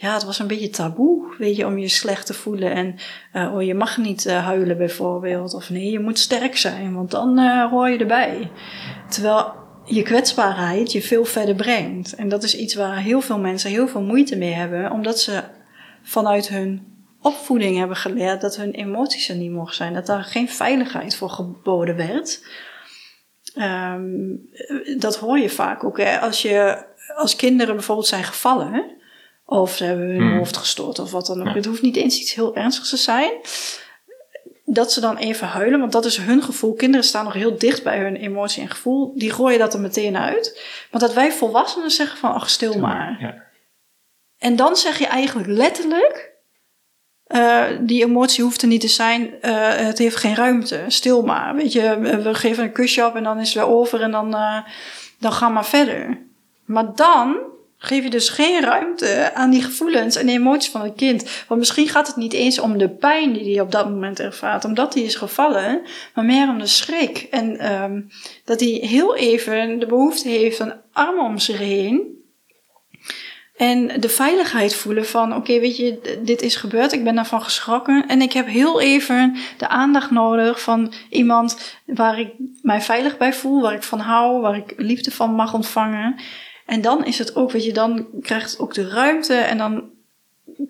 ja, 0.00 0.12
het 0.12 0.24
was 0.24 0.38
een 0.38 0.46
beetje 0.46 0.68
taboe, 0.68 1.34
weet 1.38 1.56
je, 1.56 1.66
om 1.66 1.78
je 1.78 1.88
slecht 1.88 2.26
te 2.26 2.34
voelen. 2.34 2.72
En 2.72 2.94
uh, 3.32 3.54
oh, 3.54 3.62
je 3.62 3.74
mag 3.74 3.96
niet 3.96 4.26
uh, 4.26 4.44
huilen 4.44 4.76
bijvoorbeeld. 4.76 5.54
Of 5.54 5.70
nee, 5.70 5.90
je 5.90 6.00
moet 6.00 6.18
sterk 6.18 6.56
zijn, 6.56 6.94
want 6.94 7.10
dan 7.10 7.38
uh, 7.38 7.70
hoor 7.70 7.88
je 7.88 7.98
erbij. 7.98 8.50
Terwijl 9.08 9.52
je 9.84 10.02
kwetsbaarheid 10.02 10.92
je 10.92 11.02
veel 11.02 11.24
verder 11.24 11.54
brengt. 11.54 12.14
En 12.14 12.28
dat 12.28 12.42
is 12.42 12.56
iets 12.56 12.74
waar 12.74 12.96
heel 12.96 13.20
veel 13.20 13.38
mensen 13.38 13.70
heel 13.70 13.88
veel 13.88 14.02
moeite 14.02 14.36
mee 14.36 14.52
hebben, 14.52 14.90
omdat 14.90 15.20
ze 15.20 15.42
vanuit 16.02 16.48
hun 16.48 16.86
opvoeding 17.20 17.78
hebben 17.78 17.96
geleerd 17.96 18.40
dat 18.40 18.56
hun 18.56 18.70
emoties 18.70 19.28
er 19.28 19.36
niet 19.36 19.52
mogen 19.52 19.74
zijn. 19.74 19.94
Dat 19.94 20.06
daar 20.06 20.24
geen 20.24 20.48
veiligheid 20.48 21.16
voor 21.16 21.30
geboden 21.30 21.96
werd. 21.96 22.46
Um, 23.56 24.48
dat 24.98 25.16
hoor 25.16 25.38
je 25.38 25.50
vaak 25.50 25.84
ook. 25.84 26.00
Als, 26.00 26.42
je, 26.42 26.84
als 27.16 27.36
kinderen 27.36 27.74
bijvoorbeeld 27.74 28.06
zijn 28.06 28.24
gevallen 28.24 28.96
of 29.50 29.76
ze 29.76 29.84
hebben 29.84 30.06
hun 30.06 30.20
hmm. 30.20 30.36
hoofd 30.36 30.56
gestoord 30.56 30.98
of 30.98 31.10
wat 31.10 31.26
dan 31.26 31.48
ook. 31.48 31.54
Het 31.54 31.64
hoeft 31.64 31.82
niet 31.82 31.96
eens 31.96 32.20
iets 32.20 32.34
heel 32.34 32.54
ernstigs 32.54 32.90
te 32.90 32.96
zijn. 32.96 33.32
Dat 34.64 34.92
ze 34.92 35.00
dan 35.00 35.16
even 35.16 35.46
huilen, 35.46 35.80
want 35.80 35.92
dat 35.92 36.04
is 36.04 36.16
hun 36.16 36.42
gevoel. 36.42 36.74
Kinderen 36.74 37.06
staan 37.06 37.24
nog 37.24 37.32
heel 37.32 37.58
dicht 37.58 37.82
bij 37.82 37.98
hun 37.98 38.16
emotie 38.16 38.62
en 38.62 38.70
gevoel. 38.70 39.12
Die 39.14 39.32
gooien 39.32 39.58
dat 39.58 39.74
er 39.74 39.80
meteen 39.80 40.16
uit. 40.16 40.62
Maar 40.90 41.00
dat 41.00 41.14
wij 41.14 41.32
volwassenen 41.32 41.90
zeggen 41.90 42.18
van, 42.18 42.32
ach, 42.32 42.50
stil 42.50 42.78
maar. 42.78 43.16
Ja. 43.20 43.42
En 44.38 44.56
dan 44.56 44.76
zeg 44.76 44.98
je 44.98 45.06
eigenlijk 45.06 45.48
letterlijk... 45.48 46.36
Uh, 47.28 47.64
die 47.80 48.04
emotie 48.04 48.44
hoeft 48.44 48.62
er 48.62 48.68
niet 48.68 48.80
te 48.80 48.88
zijn. 48.88 49.34
Uh, 49.42 49.74
het 49.74 49.98
heeft 49.98 50.16
geen 50.16 50.34
ruimte. 50.34 50.84
Stil 50.86 51.22
maar. 51.22 51.54
Weet 51.54 51.72
je, 51.72 51.98
we 52.22 52.34
geven 52.34 52.64
een 52.64 52.72
kusje 52.72 53.06
op 53.06 53.14
en 53.14 53.22
dan 53.22 53.38
is 53.38 53.54
het 53.54 53.62
weer 53.64 53.74
over 53.74 54.02
en 54.02 54.10
dan, 54.10 54.34
uh, 54.34 54.58
dan 55.18 55.32
gaan 55.32 55.48
we 55.48 55.54
maar 55.54 55.66
verder. 55.66 56.18
Maar 56.64 56.94
dan 56.94 57.56
geef 57.78 58.04
je 58.04 58.10
dus 58.10 58.28
geen 58.28 58.60
ruimte 58.60 59.30
aan 59.34 59.50
die 59.50 59.62
gevoelens 59.62 60.16
en 60.16 60.28
emoties 60.28 60.70
van 60.70 60.82
het 60.82 60.94
kind. 60.94 61.44
Want 61.48 61.60
misschien 61.60 61.88
gaat 61.88 62.06
het 62.06 62.16
niet 62.16 62.32
eens 62.32 62.58
om 62.58 62.78
de 62.78 62.88
pijn 62.88 63.32
die 63.32 63.52
hij 63.52 63.60
op 63.60 63.72
dat 63.72 63.88
moment 63.88 64.20
ervaart, 64.20 64.64
omdat 64.64 64.94
hij 64.94 65.02
is 65.02 65.14
gevallen, 65.14 65.80
maar 66.14 66.24
meer 66.24 66.48
om 66.48 66.58
de 66.58 66.66
schrik. 66.66 67.26
En 67.30 67.72
um, 67.72 68.08
dat 68.44 68.60
hij 68.60 68.68
heel 68.68 69.16
even 69.16 69.78
de 69.78 69.86
behoefte 69.86 70.28
heeft 70.28 70.58
een 70.58 70.74
arm 70.92 71.18
om 71.18 71.38
zich 71.38 71.58
heen. 71.58 72.16
En 73.56 74.00
de 74.00 74.08
veiligheid 74.08 74.74
voelen 74.74 75.06
van, 75.06 75.34
oké, 75.34 75.60
weet 75.60 75.76
je, 75.76 76.18
dit 76.22 76.42
is 76.42 76.56
gebeurd, 76.56 76.92
ik 76.92 77.04
ben 77.04 77.14
daarvan 77.14 77.42
geschrokken. 77.42 78.04
En 78.08 78.22
ik 78.22 78.32
heb 78.32 78.46
heel 78.46 78.80
even 78.80 79.36
de 79.56 79.68
aandacht 79.68 80.10
nodig 80.10 80.60
van 80.60 80.92
iemand 81.10 81.76
waar 81.86 82.18
ik 82.18 82.32
mij 82.62 82.80
veilig 82.80 83.16
bij 83.16 83.32
voel, 83.32 83.60
waar 83.60 83.74
ik 83.74 83.82
van 83.82 83.98
hou, 83.98 84.40
waar 84.40 84.56
ik 84.56 84.74
liefde 84.76 85.10
van 85.10 85.34
mag 85.34 85.54
ontvangen. 85.54 86.20
En 86.68 86.80
dan 86.80 87.04
is 87.04 87.18
het 87.18 87.36
ook, 87.36 87.50
weet 87.50 87.64
je, 87.64 87.72
dan 87.72 88.06
krijgt 88.22 88.50
het 88.50 88.60
ook 88.60 88.74
de 88.74 88.88
ruimte 88.88 89.34
en 89.34 89.58
dan 89.58 89.90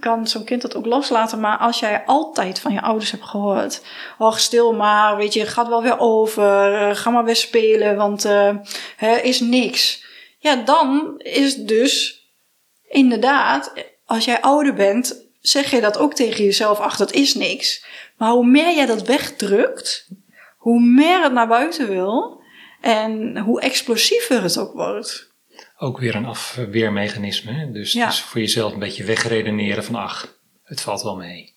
kan 0.01 0.27
zo'n 0.27 0.45
kind 0.45 0.63
dat 0.63 0.75
ook 0.75 0.87
loslaten. 0.87 1.41
Maar 1.41 1.59
als 1.59 1.79
jij 1.79 2.03
altijd 2.07 2.61
van 2.61 2.73
je 2.73 2.83
ouders 2.83 3.11
hebt 3.11 3.25
gehoord, 3.25 3.83
oh 4.19 4.37
stil 4.37 4.73
maar, 4.73 5.17
weet 5.17 5.33
je, 5.33 5.47
gaat 5.47 5.69
wel 5.69 5.83
weer 5.83 5.99
over, 5.99 6.75
eh, 6.75 6.97
ga 6.97 7.11
maar 7.11 7.25
weer 7.25 7.37
spelen, 7.37 7.97
want 7.97 8.25
uh, 8.25 8.57
hè, 8.97 9.17
is 9.17 9.41
niks. 9.41 10.05
Ja, 10.39 10.57
dan 10.57 11.15
is 11.19 11.57
dus 11.57 12.25
inderdaad, 12.89 13.73
als 14.07 14.25
jij 14.25 14.41
ouder 14.41 14.75
bent, 14.75 15.25
zeg 15.41 15.71
je 15.71 15.81
dat 15.81 15.99
ook 15.99 16.15
tegen 16.15 16.45
jezelf, 16.45 16.79
ach, 16.79 16.97
dat 16.97 17.13
is 17.13 17.35
niks. 17.35 17.85
Maar 18.17 18.31
hoe 18.31 18.47
meer 18.47 18.75
jij 18.75 18.87
dat 18.87 19.03
wegdrukt, 19.03 20.09
hoe 20.57 20.81
meer 20.81 21.23
het 21.23 21.33
naar 21.33 21.49
buiten 21.49 21.89
wil 21.89 22.41
en 22.81 23.39
hoe 23.39 23.61
explosiever 23.61 24.43
het 24.43 24.59
ook 24.59 24.73
wordt 24.73 25.28
ook 25.79 25.99
weer 25.99 26.15
een 26.15 26.27
afweermechanisme. 26.27 27.71
Dus, 27.73 27.93
dus, 27.93 28.21
voor 28.21 28.41
jezelf 28.41 28.73
een 28.73 28.79
beetje 28.79 29.05
wegredeneren 29.05 29.85
van 29.85 29.95
ach, 29.95 30.39
het 30.63 30.81
valt 30.81 31.03
wel 31.03 31.17
mee. 31.17 31.57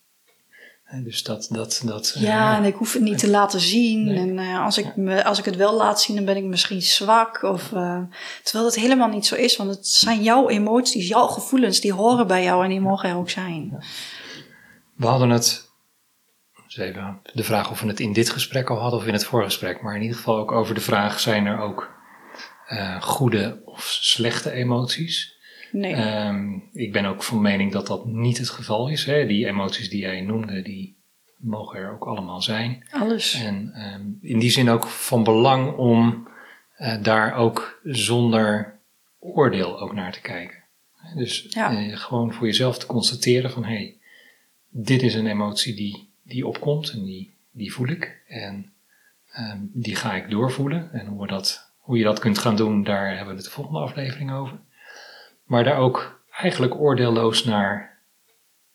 Dus 1.03 1.23
dat, 1.23 1.47
dat, 1.51 1.81
dat, 1.85 2.15
ja, 2.19 2.51
uh, 2.51 2.57
en 2.57 2.63
ik 2.63 2.75
hoef 2.75 2.93
het 2.93 3.01
niet 3.01 3.17
te 3.17 3.29
laten 3.29 3.59
zien. 3.59 4.07
En 4.07 4.37
uh, 4.37 4.63
als, 4.63 4.77
ik 4.77 4.95
me, 4.95 5.23
als 5.23 5.39
ik 5.39 5.45
het 5.45 5.55
wel 5.55 5.77
laat 5.77 6.01
zien, 6.01 6.15
dan 6.15 6.25
ben 6.25 6.37
ik 6.37 6.43
misschien 6.43 6.81
zwak. 6.81 7.43
Of, 7.43 7.71
uh, 7.71 8.01
terwijl 8.43 8.65
dat 8.65 8.75
helemaal 8.75 9.07
niet 9.07 9.25
zo 9.25 9.35
is. 9.35 9.57
Want 9.57 9.69
het 9.69 9.87
zijn 9.87 10.23
jouw 10.23 10.49
emoties, 10.49 11.07
jouw 11.07 11.27
gevoelens, 11.27 11.79
die 11.79 11.93
horen 11.93 12.27
bij 12.27 12.43
jou 12.43 12.63
en 12.63 12.69
die 12.69 12.79
mogen 12.79 13.09
er 13.09 13.15
ook 13.15 13.29
zijn. 13.29 13.83
We 14.95 15.07
hadden 15.07 15.29
het, 15.29 15.69
dus 16.65 16.77
even 16.77 17.19
de 17.33 17.43
vraag 17.43 17.71
of 17.71 17.81
we 17.81 17.87
het 17.87 17.99
in 17.99 18.13
dit 18.13 18.29
gesprek 18.29 18.69
al 18.69 18.77
hadden 18.77 18.99
of 18.99 19.05
in 19.05 19.13
het 19.13 19.25
voorgesprek. 19.25 19.81
Maar 19.81 19.95
in 19.95 20.01
ieder 20.01 20.17
geval 20.17 20.37
ook 20.37 20.51
over 20.51 20.75
de 20.75 20.81
vraag, 20.81 21.19
zijn 21.19 21.45
er 21.45 21.59
ook 21.59 22.00
uh, 22.71 23.01
goede 23.01 23.61
of 23.65 23.83
slechte 24.01 24.51
emoties. 24.51 25.39
Nee. 25.71 26.25
Um, 26.25 26.69
ik 26.73 26.91
ben 26.91 27.05
ook 27.05 27.23
van 27.23 27.41
mening 27.41 27.71
dat 27.71 27.87
dat 27.87 28.05
niet 28.05 28.37
het 28.37 28.49
geval 28.49 28.89
is. 28.89 29.05
Hè. 29.05 29.25
Die 29.25 29.47
emoties 29.47 29.89
die 29.89 30.01
jij 30.01 30.21
noemde, 30.21 30.61
die 30.61 30.99
mogen 31.37 31.79
er 31.79 31.91
ook 31.91 32.05
allemaal 32.05 32.41
zijn. 32.41 32.87
Alles. 32.91 33.33
En 33.33 33.73
um, 33.93 34.17
in 34.21 34.39
die 34.39 34.51
zin 34.51 34.69
ook 34.69 34.87
van 34.87 35.23
belang 35.23 35.75
om 35.75 36.27
uh, 36.77 37.03
daar 37.03 37.33
ook 37.35 37.79
zonder 37.83 38.79
oordeel 39.19 39.79
ook 39.79 39.93
naar 39.93 40.11
te 40.11 40.21
kijken. 40.21 40.59
Dus 41.15 41.45
ja. 41.49 41.71
uh, 41.71 41.97
gewoon 41.97 42.33
voor 42.33 42.45
jezelf 42.45 42.77
te 42.77 42.85
constateren 42.85 43.51
van 43.51 43.63
hé, 43.63 43.75
hey, 43.75 43.97
dit 44.69 45.01
is 45.01 45.13
een 45.13 45.27
emotie 45.27 45.75
die, 45.75 46.09
die 46.23 46.47
opkomt 46.47 46.91
en 46.91 47.03
die, 47.03 47.33
die 47.51 47.73
voel 47.73 47.87
ik. 47.87 48.23
En 48.27 48.73
um, 49.37 49.71
die 49.73 49.95
ga 49.95 50.13
ik 50.13 50.29
doorvoelen. 50.29 50.93
En 50.93 51.05
hoe 51.05 51.21
we 51.21 51.27
dat 51.27 51.70
hoe 51.81 51.97
je 51.97 52.03
dat 52.03 52.19
kunt 52.19 52.37
gaan 52.37 52.55
doen, 52.55 52.83
daar 52.83 53.07
hebben 53.07 53.27
we 53.27 53.35
het 53.35 53.43
de 53.43 53.51
volgende 53.51 53.79
aflevering 53.79 54.31
over. 54.31 54.59
Maar 55.43 55.63
daar 55.63 55.77
ook 55.77 56.23
eigenlijk 56.31 56.75
oordeelloos 56.75 57.43
naar 57.43 57.99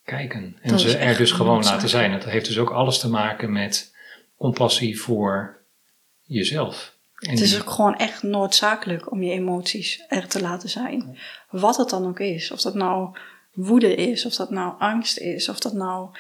kijken. 0.05 0.57
En 0.61 0.79
ze 0.79 0.97
er 0.97 1.17
dus 1.17 1.33
gewoon 1.33 1.65
laten 1.65 1.89
zijn. 1.89 2.13
Dat 2.13 2.25
heeft 2.25 2.47
dus 2.47 2.59
ook 2.59 2.71
alles 2.71 2.99
te 2.99 3.09
maken 3.09 3.53
met 3.53 3.95
compassie 4.37 5.01
voor 5.01 5.57
jezelf. 6.23 6.97
het 7.15 7.41
is 7.41 7.61
ook 7.61 7.71
gewoon 7.71 7.97
echt 7.97 8.23
noodzakelijk 8.23 9.11
om 9.11 9.23
je 9.23 9.33
emoties 9.33 10.05
er 10.09 10.29
te 10.29 10.41
laten 10.41 10.69
zijn. 10.69 11.19
Wat 11.51 11.77
het 11.77 11.91
dan 11.91 12.07
ook 12.07 12.21
is. 12.21 12.51
Of 12.51 12.61
dat 12.61 12.75
nou 12.75 13.17
woede 13.53 13.95
is, 13.95 14.27
of 14.27 14.35
dat 14.35 14.51
nou 14.51 14.75
angst 14.79 15.19
is, 15.19 15.49
of 15.49 15.61
dat 15.61 15.73
nou 15.73 16.17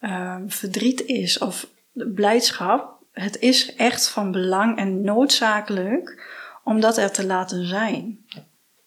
uh, 0.00 0.36
verdriet 0.46 1.04
is, 1.06 1.38
of 1.38 1.66
blijdschap 1.92 2.99
het 3.12 3.38
is 3.38 3.74
echt 3.74 4.08
van 4.08 4.32
belang 4.32 4.78
en 4.78 5.00
noodzakelijk 5.00 6.28
om 6.64 6.80
dat 6.80 6.98
er 6.98 7.12
te 7.12 7.26
laten 7.26 7.66
zijn. 7.66 8.24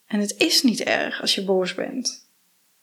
En 0.07 0.19
het 0.19 0.35
is 0.37 0.61
niet 0.61 0.83
erg 0.83 1.21
als 1.21 1.35
je 1.35 1.43
boos 1.43 1.73
bent. 1.73 2.27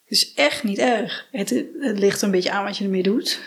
Het 0.05 0.19
is 0.19 0.35
echt 0.35 0.65
niet 0.65 0.79
erg. 0.79 1.29
Het, 1.31 1.51
het 1.81 1.99
ligt 1.99 2.23
een 2.23 2.31
beetje 2.31 2.51
aan 2.51 2.65
wat 2.65 2.77
je 2.77 2.85
ermee 2.85 3.03
doet. 3.03 3.41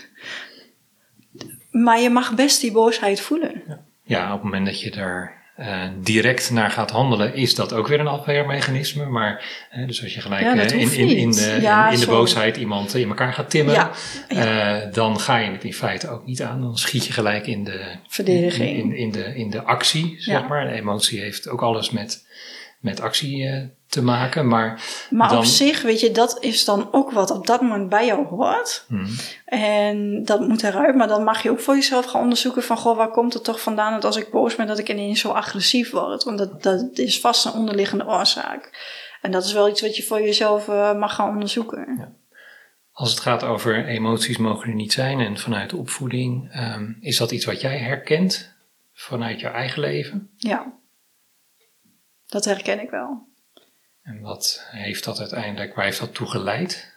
Maar 1.72 2.00
je 2.00 2.10
mag 2.10 2.36
best 2.36 2.62
die 2.62 2.72
boosheid 2.72 3.20
voelen. 3.20 3.64
Ja, 4.04 4.28
op 4.28 4.34
het 4.34 4.44
moment 4.44 4.66
dat 4.66 4.82
je 4.82 4.92
daar 4.92 5.43
uh, 5.60 5.84
direct 6.02 6.52
naar 6.52 6.72
gaat 6.72 6.92
handelen, 6.92 7.36
is 7.36 7.56
dat 7.56 7.74
ook 7.74 7.88
weer 7.88 8.00
een 8.00 8.08
afweermechanisme. 8.08 9.06
Maar 9.06 9.46
uh, 9.76 9.88
dus 9.88 10.04
als 10.04 10.14
je 10.14 10.22
gelijk 10.22 10.42
ja, 10.42 10.56
uh, 10.56 10.72
in, 10.72 10.92
in, 10.92 11.18
in, 11.18 11.32
de, 11.32 11.58
ja, 11.62 11.90
in, 11.90 12.00
de 12.00 12.06
boosheid 12.06 12.58
iemand 12.58 12.96
in 12.96 13.08
elkaar 13.08 13.34
gaat 13.34 13.50
timmen, 13.50 13.74
ja, 13.74 14.86
dan 14.92 15.20
ga 15.20 15.38
je 15.38 15.52
het 15.52 15.64
in 15.64 15.74
feite 15.74 16.10
ook 16.10 16.26
niet 16.26 16.42
aan. 16.42 16.62
Dan 16.62 16.78
schiet 16.78 17.06
je 17.06 17.14
gelijk 17.14 17.48
in 17.48 17.64
de 17.64 17.96
verdediging. 18.08 18.78
In, 18.78 18.96
in, 18.96 19.12
de, 19.12 19.36
in 19.36 19.50
de 19.50 19.62
actie, 19.62 20.16
zeg 20.18 20.48
maar. 20.48 20.66
De 20.68 20.74
emotie 20.74 21.20
heeft 21.20 21.50
ook 21.50 21.62
alles 21.62 21.90
met, 21.90 22.26
met 22.80 23.00
actie 23.00 23.72
te 23.94 24.04
maken. 24.04 24.48
Maar, 24.48 24.82
maar 25.10 25.30
dan... 25.30 25.38
op 25.38 25.44
zich, 25.44 25.82
weet 25.82 26.00
je, 26.00 26.12
dat 26.12 26.38
is 26.40 26.66
dan 26.66 26.88
ook 26.92 27.12
wat 27.12 27.32
op 27.32 27.48
dat 27.48 27.62
moment 27.62 27.90
bij 27.90 28.06
jou 28.06 28.26
hoort. 28.26 28.86
Hmm. 28.88 29.08
En 29.46 30.24
dat 30.26 30.48
moet 30.48 30.64
eruit. 30.64 30.96
Maar 30.96 31.08
dan 31.08 31.24
mag 31.24 31.44
je 31.44 31.50
ook 31.50 31.60
voor 31.60 31.76
jezelf 31.76 32.06
gaan 32.06 32.22
onderzoeken 32.22 32.64
van... 32.64 32.78
Goh, 32.78 32.98
waar 32.98 33.12
komt 33.12 33.34
het 33.34 33.44
toch 33.44 33.62
vandaan 33.62 33.94
dat 33.94 34.06
als 34.06 34.18
ik 34.18 34.32
boos 34.32 34.56
ben... 34.56 34.68
dat 34.68 34.80
ik 34.80 34.90
ineens 34.90 35.20
zo 35.20 35.30
agressief 35.30 35.92
word? 35.92 36.24
Want 36.24 36.38
dat, 36.38 36.64
dat 36.64 36.98
is 36.98 37.20
vast 37.20 37.46
een 37.46 37.54
onderliggende 37.54 38.08
oorzaak. 38.08 38.92
En 39.22 39.32
dat 39.32 39.46
is 39.46 39.54
wel 39.54 39.70
iets 39.70 39.82
wat 39.82 39.96
je 39.96 40.04
voor 40.04 40.22
jezelf 40.22 40.68
uh, 40.68 40.94
mag 40.94 41.16
gaan 41.16 41.30
onderzoeken. 41.30 41.96
Ja. 41.98 42.12
Als 42.92 43.10
het 43.10 43.20
gaat 43.20 43.44
over 43.44 43.86
emoties 43.86 44.38
mogen 44.38 44.70
er 44.70 44.76
niet 44.76 44.94
zijn... 44.94 45.20
en 45.20 45.38
vanuit 45.38 45.70
de 45.70 45.78
opvoeding... 45.78 46.56
Um, 46.56 46.98
is 47.00 47.18
dat 47.18 47.32
iets 47.32 47.46
wat 47.46 47.62
jij 47.62 47.78
herkent 47.78 48.56
vanuit 48.94 49.40
jouw 49.40 49.54
eigen 49.54 49.82
leven? 49.82 50.30
Ja. 50.38 50.74
Dat 52.28 52.46
herken 52.46 52.82
ik 52.82 52.90
wel. 52.90 53.28
En 54.04 54.22
wat 54.22 54.68
heeft 54.72 55.04
dat 55.04 55.20
uiteindelijk, 55.20 55.76
waar 55.76 55.86
heeft 55.86 56.00
dat 56.00 56.14
toe 56.14 56.28
geleid? 56.28 56.92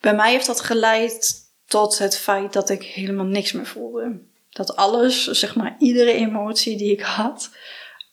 Bij 0.00 0.14
mij 0.14 0.30
heeft 0.30 0.46
dat 0.46 0.60
geleid 0.60 1.46
tot 1.66 1.98
het 1.98 2.18
feit 2.18 2.52
dat 2.52 2.68
ik 2.68 2.82
helemaal 2.82 3.24
niks 3.24 3.52
meer 3.52 3.66
voelde. 3.66 4.20
Dat 4.50 4.76
alles, 4.76 5.24
zeg 5.24 5.56
maar, 5.56 5.76
iedere 5.78 6.12
emotie 6.12 6.76
die 6.76 6.92
ik 6.92 7.00
had, 7.00 7.50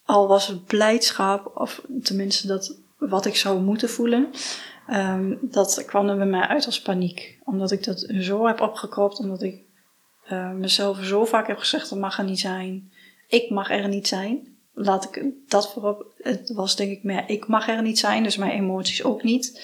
al 0.06 0.28
was 0.28 0.48
het 0.48 0.66
blijdschap, 0.66 1.52
of 1.56 1.82
tenminste 2.04 2.48
dat 2.48 2.78
wat 2.98 3.26
ik 3.26 3.36
zou 3.36 3.62
moeten 3.62 3.90
voelen, 3.90 4.32
um, 4.90 5.38
dat 5.42 5.84
kwam 5.86 6.10
er 6.10 6.18
bij 6.18 6.26
mij 6.26 6.48
uit 6.48 6.66
als 6.66 6.82
paniek. 6.82 7.40
Omdat 7.44 7.72
ik 7.72 7.84
dat 7.84 8.08
zo 8.20 8.48
heb 8.48 8.62
opgekropt, 8.62 9.20
omdat 9.20 9.42
ik 9.42 9.62
uh, 10.32 10.52
mezelf 10.52 11.04
zo 11.04 11.26
vaak 11.26 11.48
heb 11.48 11.58
gezegd: 11.58 11.90
dat 11.90 12.00
mag 12.00 12.18
er 12.18 12.24
niet 12.24 12.40
zijn. 12.40 12.92
Ik 13.28 13.50
mag 13.50 13.70
er 13.72 13.88
niet 13.88 14.08
zijn 14.08 14.55
laat 14.76 15.04
ik 15.04 15.24
dat 15.48 15.72
voorop. 15.72 16.14
Het 16.18 16.52
was 16.54 16.76
denk 16.76 16.92
ik 16.92 17.04
meer, 17.04 17.24
ik 17.28 17.48
mag 17.48 17.68
er 17.68 17.82
niet 17.82 18.00
zijn, 18.00 18.24
dus 18.24 18.38
mijn 18.38 18.52
emoties 18.52 19.04
ook 19.04 19.24
niet. 19.24 19.62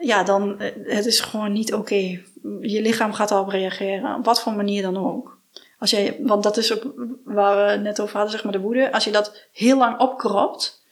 Ja, 0.00 0.22
dan, 0.22 0.60
eh, 0.60 0.70
het 0.96 1.06
is 1.06 1.20
gewoon 1.20 1.52
niet 1.52 1.74
oké. 1.74 2.20
Je 2.60 2.82
lichaam 2.82 3.12
gaat 3.12 3.30
erop 3.30 3.48
reageren, 3.48 4.14
op 4.14 4.24
wat 4.24 4.40
voor 4.40 4.52
manier 4.52 4.82
dan 4.82 4.96
ook. 4.96 5.40
Als 5.78 5.90
jij, 5.90 6.16
want 6.20 6.42
dat 6.42 6.56
is 6.56 6.72
ook 6.72 6.94
waar 7.24 7.66
we 7.66 7.82
net 7.82 8.00
over 8.00 8.14
hadden, 8.14 8.32
zeg 8.32 8.44
maar 8.44 8.52
de 8.52 8.60
woede. 8.60 8.92
Als 8.92 9.04
je 9.04 9.10
dat 9.10 9.48
heel 9.52 9.78
lang 9.78 9.98
opkropt, 9.98 10.84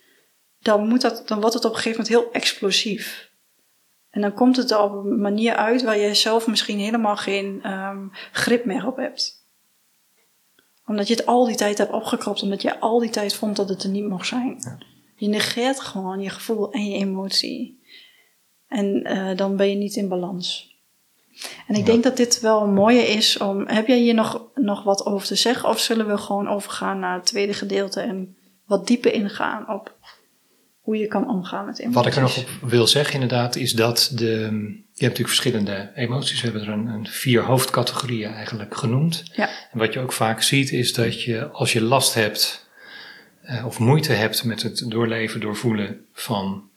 dan, 0.59 0.89
moet 0.89 1.01
dat, 1.01 1.23
dan 1.27 1.41
wordt 1.41 1.55
het 1.55 1.65
op 1.65 1.71
een 1.71 1.77
gegeven 1.77 2.05
moment 2.05 2.23
heel 2.23 2.33
explosief. 2.33 3.31
En 4.11 4.21
dan 4.21 4.35
komt 4.35 4.57
het 4.57 4.71
er 4.71 4.81
op 4.81 4.93
een 4.93 5.21
manier 5.21 5.55
uit 5.55 5.83
waar 5.83 5.99
je 5.99 6.15
zelf 6.15 6.47
misschien 6.47 6.79
helemaal 6.79 7.17
geen 7.17 7.73
um, 7.73 8.11
grip 8.33 8.65
meer 8.65 8.87
op 8.87 8.97
hebt 8.97 9.40
omdat 10.91 11.09
je 11.09 11.15
het 11.15 11.27
al 11.27 11.47
die 11.47 11.57
tijd 11.57 11.79
hebt 11.79 11.93
opgekropt, 11.93 12.43
omdat 12.43 12.63
je 12.63 12.81
al 12.81 12.99
die 12.99 13.11
tijd 13.11 13.35
vond 13.35 13.57
dat 13.57 13.69
het 13.69 13.83
er 13.83 13.89
niet 13.89 14.09
mocht 14.09 14.27
zijn. 14.27 14.59
Je 15.17 15.29
negeert 15.29 15.81
gewoon 15.81 16.21
je 16.21 16.31
gevoel 16.31 16.73
en 16.73 16.91
je 16.91 16.99
emotie. 16.99 17.83
En 18.69 19.07
uh, 19.07 19.37
dan 19.37 19.57
ben 19.57 19.69
je 19.69 19.77
niet 19.77 19.97
in 19.97 20.09
balans. 20.09 20.77
En 21.67 21.75
ik 21.75 21.87
denk 21.87 22.03
dat 22.03 22.17
dit 22.17 22.41
wel 22.41 22.63
een 22.63 22.73
mooie 22.73 23.03
is 23.03 23.39
om. 23.39 23.67
Heb 23.67 23.87
jij 23.87 23.99
hier 23.99 24.15
nog, 24.15 24.51
nog 24.55 24.83
wat 24.83 25.07
over 25.07 25.27
te 25.27 25.35
zeggen? 25.35 25.69
Of 25.69 25.79
zullen 25.79 26.09
we 26.09 26.19
gewoon 26.19 26.49
overgaan 26.49 26.99
naar 26.99 27.15
het 27.15 27.27
tweede 27.27 27.55
gedeelte 27.55 28.01
en 28.01 28.37
wat 28.67 28.87
dieper 28.87 29.13
ingaan 29.13 29.69
op 29.69 29.97
hoe 30.81 30.97
je 30.97 31.07
kan 31.07 31.29
omgaan 31.29 31.67
met 31.67 31.79
emoties? 31.79 31.97
Wat 31.97 32.07
ik 32.07 32.15
er 32.15 32.23
nog 32.23 32.39
op 32.39 32.69
wil 32.71 32.87
zeggen, 32.87 33.15
inderdaad, 33.15 33.57
is 33.57 33.73
dat 33.73 34.11
de 34.15 34.49
je 35.01 35.07
hebt 35.07 35.19
natuurlijk 35.19 35.45
verschillende 35.45 35.91
emoties. 35.95 36.41
We 36.41 36.49
hebben 36.49 36.67
er 36.67 36.73
een, 36.73 36.87
een, 36.87 37.07
vier 37.07 37.43
hoofdcategorieën 37.43 38.33
eigenlijk 38.33 38.77
genoemd. 38.77 39.25
Ja. 39.33 39.49
En 39.73 39.79
wat 39.79 39.93
je 39.93 40.01
ook 40.01 40.13
vaak 40.13 40.43
ziet 40.43 40.73
is 40.73 40.93
dat 40.93 41.23
je 41.23 41.49
als 41.49 41.73
je 41.73 41.83
last 41.83 42.15
hebt 42.15 42.69
uh, 43.45 43.67
of 43.67 43.79
moeite 43.79 44.13
hebt 44.13 44.45
met 44.45 44.63
het 44.63 44.85
doorleven, 44.87 45.41
doorvoelen 45.41 46.07
van 46.13 46.69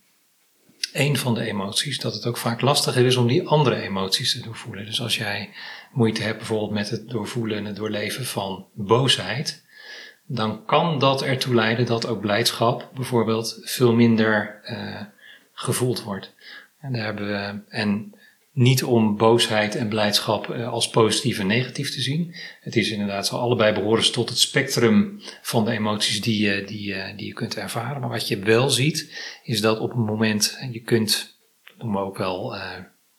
één 0.93 1.15
van 1.15 1.33
de 1.33 1.43
emoties, 1.45 1.99
dat 1.99 2.13
het 2.13 2.25
ook 2.25 2.37
vaak 2.37 2.61
lastiger 2.61 3.05
is 3.05 3.15
om 3.15 3.27
die 3.27 3.47
andere 3.47 3.81
emoties 3.81 4.31
te 4.31 4.41
doorvoelen. 4.41 4.85
Dus 4.85 5.01
als 5.01 5.17
jij 5.17 5.49
moeite 5.91 6.21
hebt 6.21 6.37
bijvoorbeeld 6.37 6.71
met 6.71 6.89
het 6.89 7.09
doorvoelen 7.09 7.57
en 7.57 7.65
het 7.65 7.75
doorleven 7.75 8.25
van 8.25 8.67
boosheid, 8.73 9.63
dan 10.25 10.65
kan 10.65 10.99
dat 10.99 11.21
ertoe 11.21 11.55
leiden 11.55 11.85
dat 11.85 12.07
ook 12.07 12.21
blijdschap 12.21 12.89
bijvoorbeeld 12.95 13.59
veel 13.61 13.93
minder 13.93 14.61
uh, 14.65 15.01
gevoeld 15.53 16.03
wordt. 16.03 16.33
En 16.83 16.93
daar 16.93 17.03
hebben 17.03 17.27
we, 17.27 17.61
en 17.69 18.15
niet 18.51 18.83
om 18.83 19.17
boosheid 19.17 19.75
en 19.75 19.87
blijdschap 19.87 20.47
uh, 20.47 20.67
als 20.67 20.89
positief 20.89 21.39
en 21.39 21.47
negatief 21.47 21.91
te 21.91 22.01
zien. 22.01 22.35
Het 22.61 22.75
is 22.75 22.89
inderdaad 22.89 23.27
zo, 23.27 23.35
allebei 23.35 23.73
behoren 23.73 24.03
ze 24.03 24.11
tot 24.11 24.29
het 24.29 24.37
spectrum 24.37 25.21
van 25.41 25.65
de 25.65 25.71
emoties 25.71 26.21
die 26.21 26.41
je, 26.41 26.63
die, 26.63 27.15
die 27.15 27.27
je 27.27 27.33
kunt 27.33 27.57
ervaren. 27.57 28.01
Maar 28.01 28.09
wat 28.09 28.27
je 28.27 28.39
wel 28.39 28.69
ziet, 28.69 29.13
is 29.43 29.61
dat 29.61 29.79
op 29.79 29.93
een 29.93 30.05
moment, 30.05 30.57
je 30.71 30.81
kunt, 30.81 31.37
dat 31.63 31.77
noemen 31.77 32.01
we 32.01 32.07
ook 32.07 32.17
wel 32.17 32.55
uh, 32.55 32.71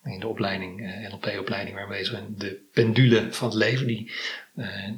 in 0.04 0.20
de 0.20 0.28
opleiding, 0.28 0.80
uh, 0.80 1.10
NLP-opleiding 1.10 1.76
waar 1.76 1.88
we 1.88 2.04
zijn, 2.04 2.34
de 2.36 2.60
pendule 2.72 3.26
van 3.30 3.48
het 3.48 3.56
leven, 3.56 3.86
die, 3.86 4.12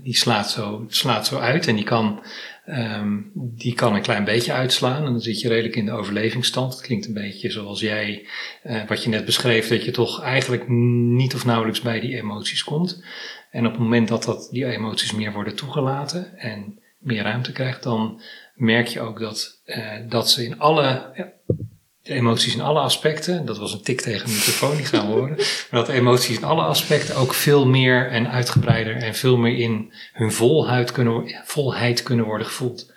die 0.02 0.16
slaat, 0.16 0.50
zo, 0.50 0.84
slaat 0.88 1.26
zo 1.26 1.38
uit 1.38 1.66
en 1.66 1.74
die 1.74 1.84
kan 1.84 2.22
Um, 2.68 3.30
die 3.34 3.74
kan 3.74 3.94
een 3.94 4.02
klein 4.02 4.24
beetje 4.24 4.52
uitslaan 4.52 5.04
en 5.04 5.10
dan 5.10 5.20
zit 5.20 5.40
je 5.40 5.48
redelijk 5.48 5.76
in 5.76 5.84
de 5.84 5.92
overlevingsstand. 5.92 6.72
Het 6.72 6.82
klinkt 6.82 7.06
een 7.06 7.14
beetje 7.14 7.50
zoals 7.50 7.80
jij, 7.80 8.26
uh, 8.64 8.84
wat 8.88 9.02
je 9.02 9.08
net 9.08 9.24
beschreef, 9.24 9.68
dat 9.68 9.84
je 9.84 9.90
toch 9.90 10.22
eigenlijk 10.22 10.68
niet 10.68 11.34
of 11.34 11.44
nauwelijks 11.44 11.80
bij 11.80 12.00
die 12.00 12.16
emoties 12.16 12.64
komt. 12.64 13.02
En 13.50 13.66
op 13.66 13.72
het 13.72 13.80
moment 13.80 14.08
dat, 14.08 14.24
dat 14.24 14.48
die 14.50 14.66
emoties 14.66 15.12
meer 15.12 15.32
worden 15.32 15.56
toegelaten 15.56 16.38
en 16.38 16.78
meer 16.98 17.22
ruimte 17.22 17.52
krijgt, 17.52 17.82
dan 17.82 18.20
merk 18.54 18.86
je 18.86 19.00
ook 19.00 19.20
dat, 19.20 19.62
uh, 19.66 19.92
dat 20.08 20.30
ze 20.30 20.44
in 20.44 20.58
alle, 20.58 21.12
de 22.06 22.14
emoties 22.14 22.54
in 22.54 22.60
alle 22.60 22.80
aspecten, 22.80 23.44
dat 23.44 23.58
was 23.58 23.72
een 23.72 23.82
tik 23.82 24.00
tegen 24.00 24.26
de 24.26 24.32
microfoon, 24.32 24.76
die 24.76 24.84
gaan 24.84 25.06
horen, 25.06 25.36
maar 25.70 25.80
dat 25.80 25.86
de 25.86 25.92
emoties 25.92 26.36
in 26.36 26.44
alle 26.44 26.62
aspecten 26.62 27.16
ook 27.16 27.34
veel 27.34 27.66
meer 27.66 28.10
en 28.10 28.30
uitgebreider 28.30 28.96
en 28.96 29.14
veel 29.14 29.36
meer 29.36 29.58
in 29.58 29.92
hun 30.12 30.32
volheid 30.32 30.92
kunnen, 30.92 31.42
volheid 31.44 32.02
kunnen 32.02 32.24
worden 32.24 32.46
gevoeld. 32.46 32.94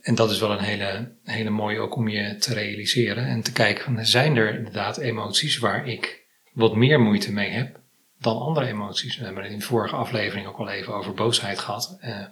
En 0.00 0.14
dat 0.14 0.30
is 0.30 0.38
wel 0.38 0.50
een 0.50 0.64
hele, 0.64 1.12
hele 1.24 1.50
mooie 1.50 1.78
ook 1.78 1.96
om 1.96 2.08
je 2.08 2.36
te 2.36 2.54
realiseren 2.54 3.26
en 3.26 3.42
te 3.42 3.52
kijken, 3.52 4.06
zijn 4.06 4.36
er 4.36 4.54
inderdaad 4.54 4.98
emoties 4.98 5.58
waar 5.58 5.88
ik 5.88 6.26
wat 6.52 6.76
meer 6.76 7.00
moeite 7.00 7.32
mee 7.32 7.50
heb 7.50 7.80
dan 8.18 8.38
andere 8.38 8.66
emoties. 8.66 9.16
We 9.16 9.24
hebben 9.24 9.42
het 9.42 9.52
in 9.52 9.58
de 9.58 9.64
vorige 9.64 9.96
aflevering 9.96 10.46
ook 10.46 10.58
al 10.58 10.68
even 10.68 10.94
over 10.94 11.14
boosheid 11.14 11.58
gehad. 11.58 11.98
Uh, 12.04 12.26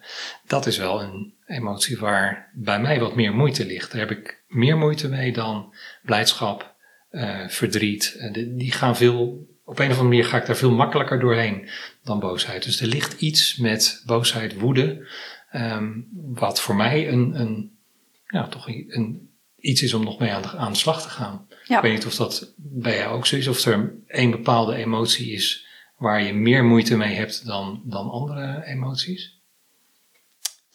dat 0.47 0.67
is 0.67 0.79
wel 0.79 1.03
een 1.03 1.35
emotie 1.47 1.99
waar 1.99 2.51
bij 2.55 2.81
mij 2.81 3.01
wat 3.01 3.15
meer 3.15 3.35
moeite 3.35 3.67
ligt. 3.67 3.93
Daar 3.93 4.01
heb 4.01 4.11
ik 4.11 4.36
meer 4.47 4.77
moeite 4.77 5.09
mee 5.09 5.33
dan 5.33 5.75
blijdschap, 6.03 6.75
uh, 7.11 7.49
verdriet. 7.49 8.17
Uh, 8.19 8.33
die 8.59 8.73
gaan 8.73 8.97
veel, 8.97 9.47
op 9.65 9.79
een 9.79 9.91
of 9.91 9.91
andere 9.91 10.09
manier 10.09 10.25
ga 10.25 10.37
ik 10.37 10.47
daar 10.47 10.57
veel 10.57 10.71
makkelijker 10.71 11.21
doorheen 11.21 11.69
dan 12.03 12.21
boosheid. 12.21 12.63
Dus 12.63 12.81
er 12.81 12.87
ligt 12.87 13.21
iets 13.21 13.57
met 13.57 14.03
boosheid, 14.07 14.59
woede, 14.59 15.09
um, 15.53 16.09
wat 16.13 16.61
voor 16.61 16.77
mij 16.77 17.09
een, 17.09 17.41
een, 17.41 17.79
ja, 18.27 18.49
toch 18.49 18.69
een, 18.69 19.31
iets 19.57 19.83
is 19.83 19.95
om 19.95 20.05
nog 20.05 20.19
mee 20.19 20.33
aan 20.33 20.43
de, 20.43 20.49
aan 20.49 20.73
de 20.73 20.79
slag 20.79 21.03
te 21.03 21.09
gaan. 21.09 21.47
Ja. 21.65 21.77
Ik 21.77 21.83
weet 21.83 21.93
niet 21.93 22.07
of 22.07 22.15
dat 22.15 22.55
bij 22.57 22.97
jou 22.97 23.15
ook 23.15 23.27
zo 23.27 23.37
is, 23.37 23.49
of 23.49 23.65
er 23.65 23.95
een 24.07 24.31
bepaalde 24.31 24.75
emotie 24.75 25.33
is 25.33 25.67
waar 25.97 26.23
je 26.23 26.35
meer 26.35 26.65
moeite 26.65 26.97
mee 26.97 27.15
hebt 27.15 27.47
dan, 27.47 27.83
dan 27.85 28.11
andere 28.11 28.65
emoties? 28.65 29.36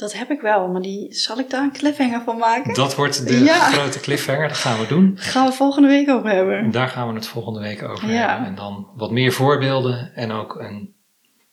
Dat 0.01 0.13
heb 0.13 0.31
ik 0.31 0.41
wel, 0.41 0.67
maar 0.67 0.81
die 0.81 1.13
zal 1.13 1.39
ik 1.39 1.49
daar 1.49 1.63
een 1.63 1.71
cliffhanger 1.71 2.21
van 2.21 2.37
maken? 2.37 2.73
Dat 2.73 2.95
wordt 2.95 3.27
de 3.27 3.47
grote 3.47 3.99
cliffhanger, 3.99 4.47
dat 4.47 4.57
gaan 4.57 4.79
we 4.79 4.87
doen. 4.87 5.15
Dat 5.15 5.23
gaan 5.33 5.45
we 5.45 5.53
volgende 5.53 5.87
week 5.87 6.09
over 6.09 6.29
hebben. 6.29 6.71
Daar 6.71 6.87
gaan 6.87 7.07
we 7.07 7.13
het 7.13 7.27
volgende 7.27 7.59
week 7.59 7.83
over 7.83 8.07
hebben. 8.07 8.45
En 8.45 8.55
dan 8.55 8.87
wat 8.95 9.11
meer 9.11 9.31
voorbeelden 9.31 10.15
en 10.15 10.31
ook 10.31 10.55
een, 10.55 10.93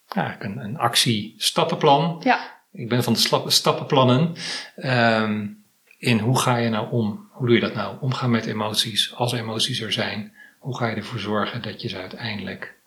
ja, 0.07 0.37
een, 0.39 0.59
een 0.59 0.79
actie-stappenplan. 0.79 2.21
Ja. 2.25 2.41
Ik 2.73 2.89
ben 2.89 3.03
van 3.03 3.13
de 3.13 3.51
stappenplannen. 3.51 4.35
Um, 4.77 5.65
in 5.99 6.19
hoe 6.19 6.39
ga 6.39 6.57
je 6.57 6.69
nou 6.69 6.91
om? 6.91 7.29
Hoe 7.33 7.47
doe 7.47 7.55
je 7.55 7.63
dat 7.63 7.75
nou? 7.75 7.97
Omgaan 8.01 8.31
met 8.31 8.47
emoties, 8.47 9.15
als 9.15 9.33
emoties 9.33 9.81
er 9.81 9.93
zijn. 9.93 10.33
Hoe 10.59 10.77
ga 10.77 10.87
je 10.87 10.97
ervoor 10.97 11.19
zorgen 11.19 11.63
dat 11.63 11.83
je 11.83 11.89
ze 11.89 11.97
uiteindelijk 11.97 12.79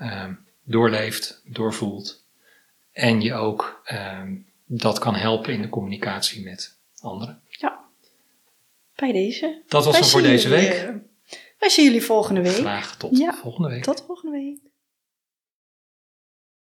um, 0.00 0.38
doorleeft, 0.64 1.42
doorvoelt. 1.44 2.24
En 2.92 3.20
je 3.20 3.34
ook 3.34 3.82
um, 4.20 4.47
dat 4.68 4.98
kan 4.98 5.14
helpen 5.14 5.52
in 5.52 5.62
de 5.62 5.68
communicatie 5.68 6.44
met 6.44 6.78
anderen. 7.00 7.42
Ja, 7.48 7.84
bij 8.94 9.12
deze. 9.12 9.62
Dat 9.66 9.84
was 9.84 9.98
het 9.98 10.08
voor 10.08 10.22
deze 10.22 10.48
week. 10.48 10.72
Uh, 10.72 10.94
wij 11.58 11.68
zien 11.68 11.84
jullie 11.84 12.04
volgende 12.04 12.42
week. 12.42 12.52
Graag 12.52 12.96
tot 12.96 13.24
volgende 13.42 13.68
week. 13.68 13.82
Tot 13.82 14.04
volgende 14.06 14.36
week. 14.36 14.58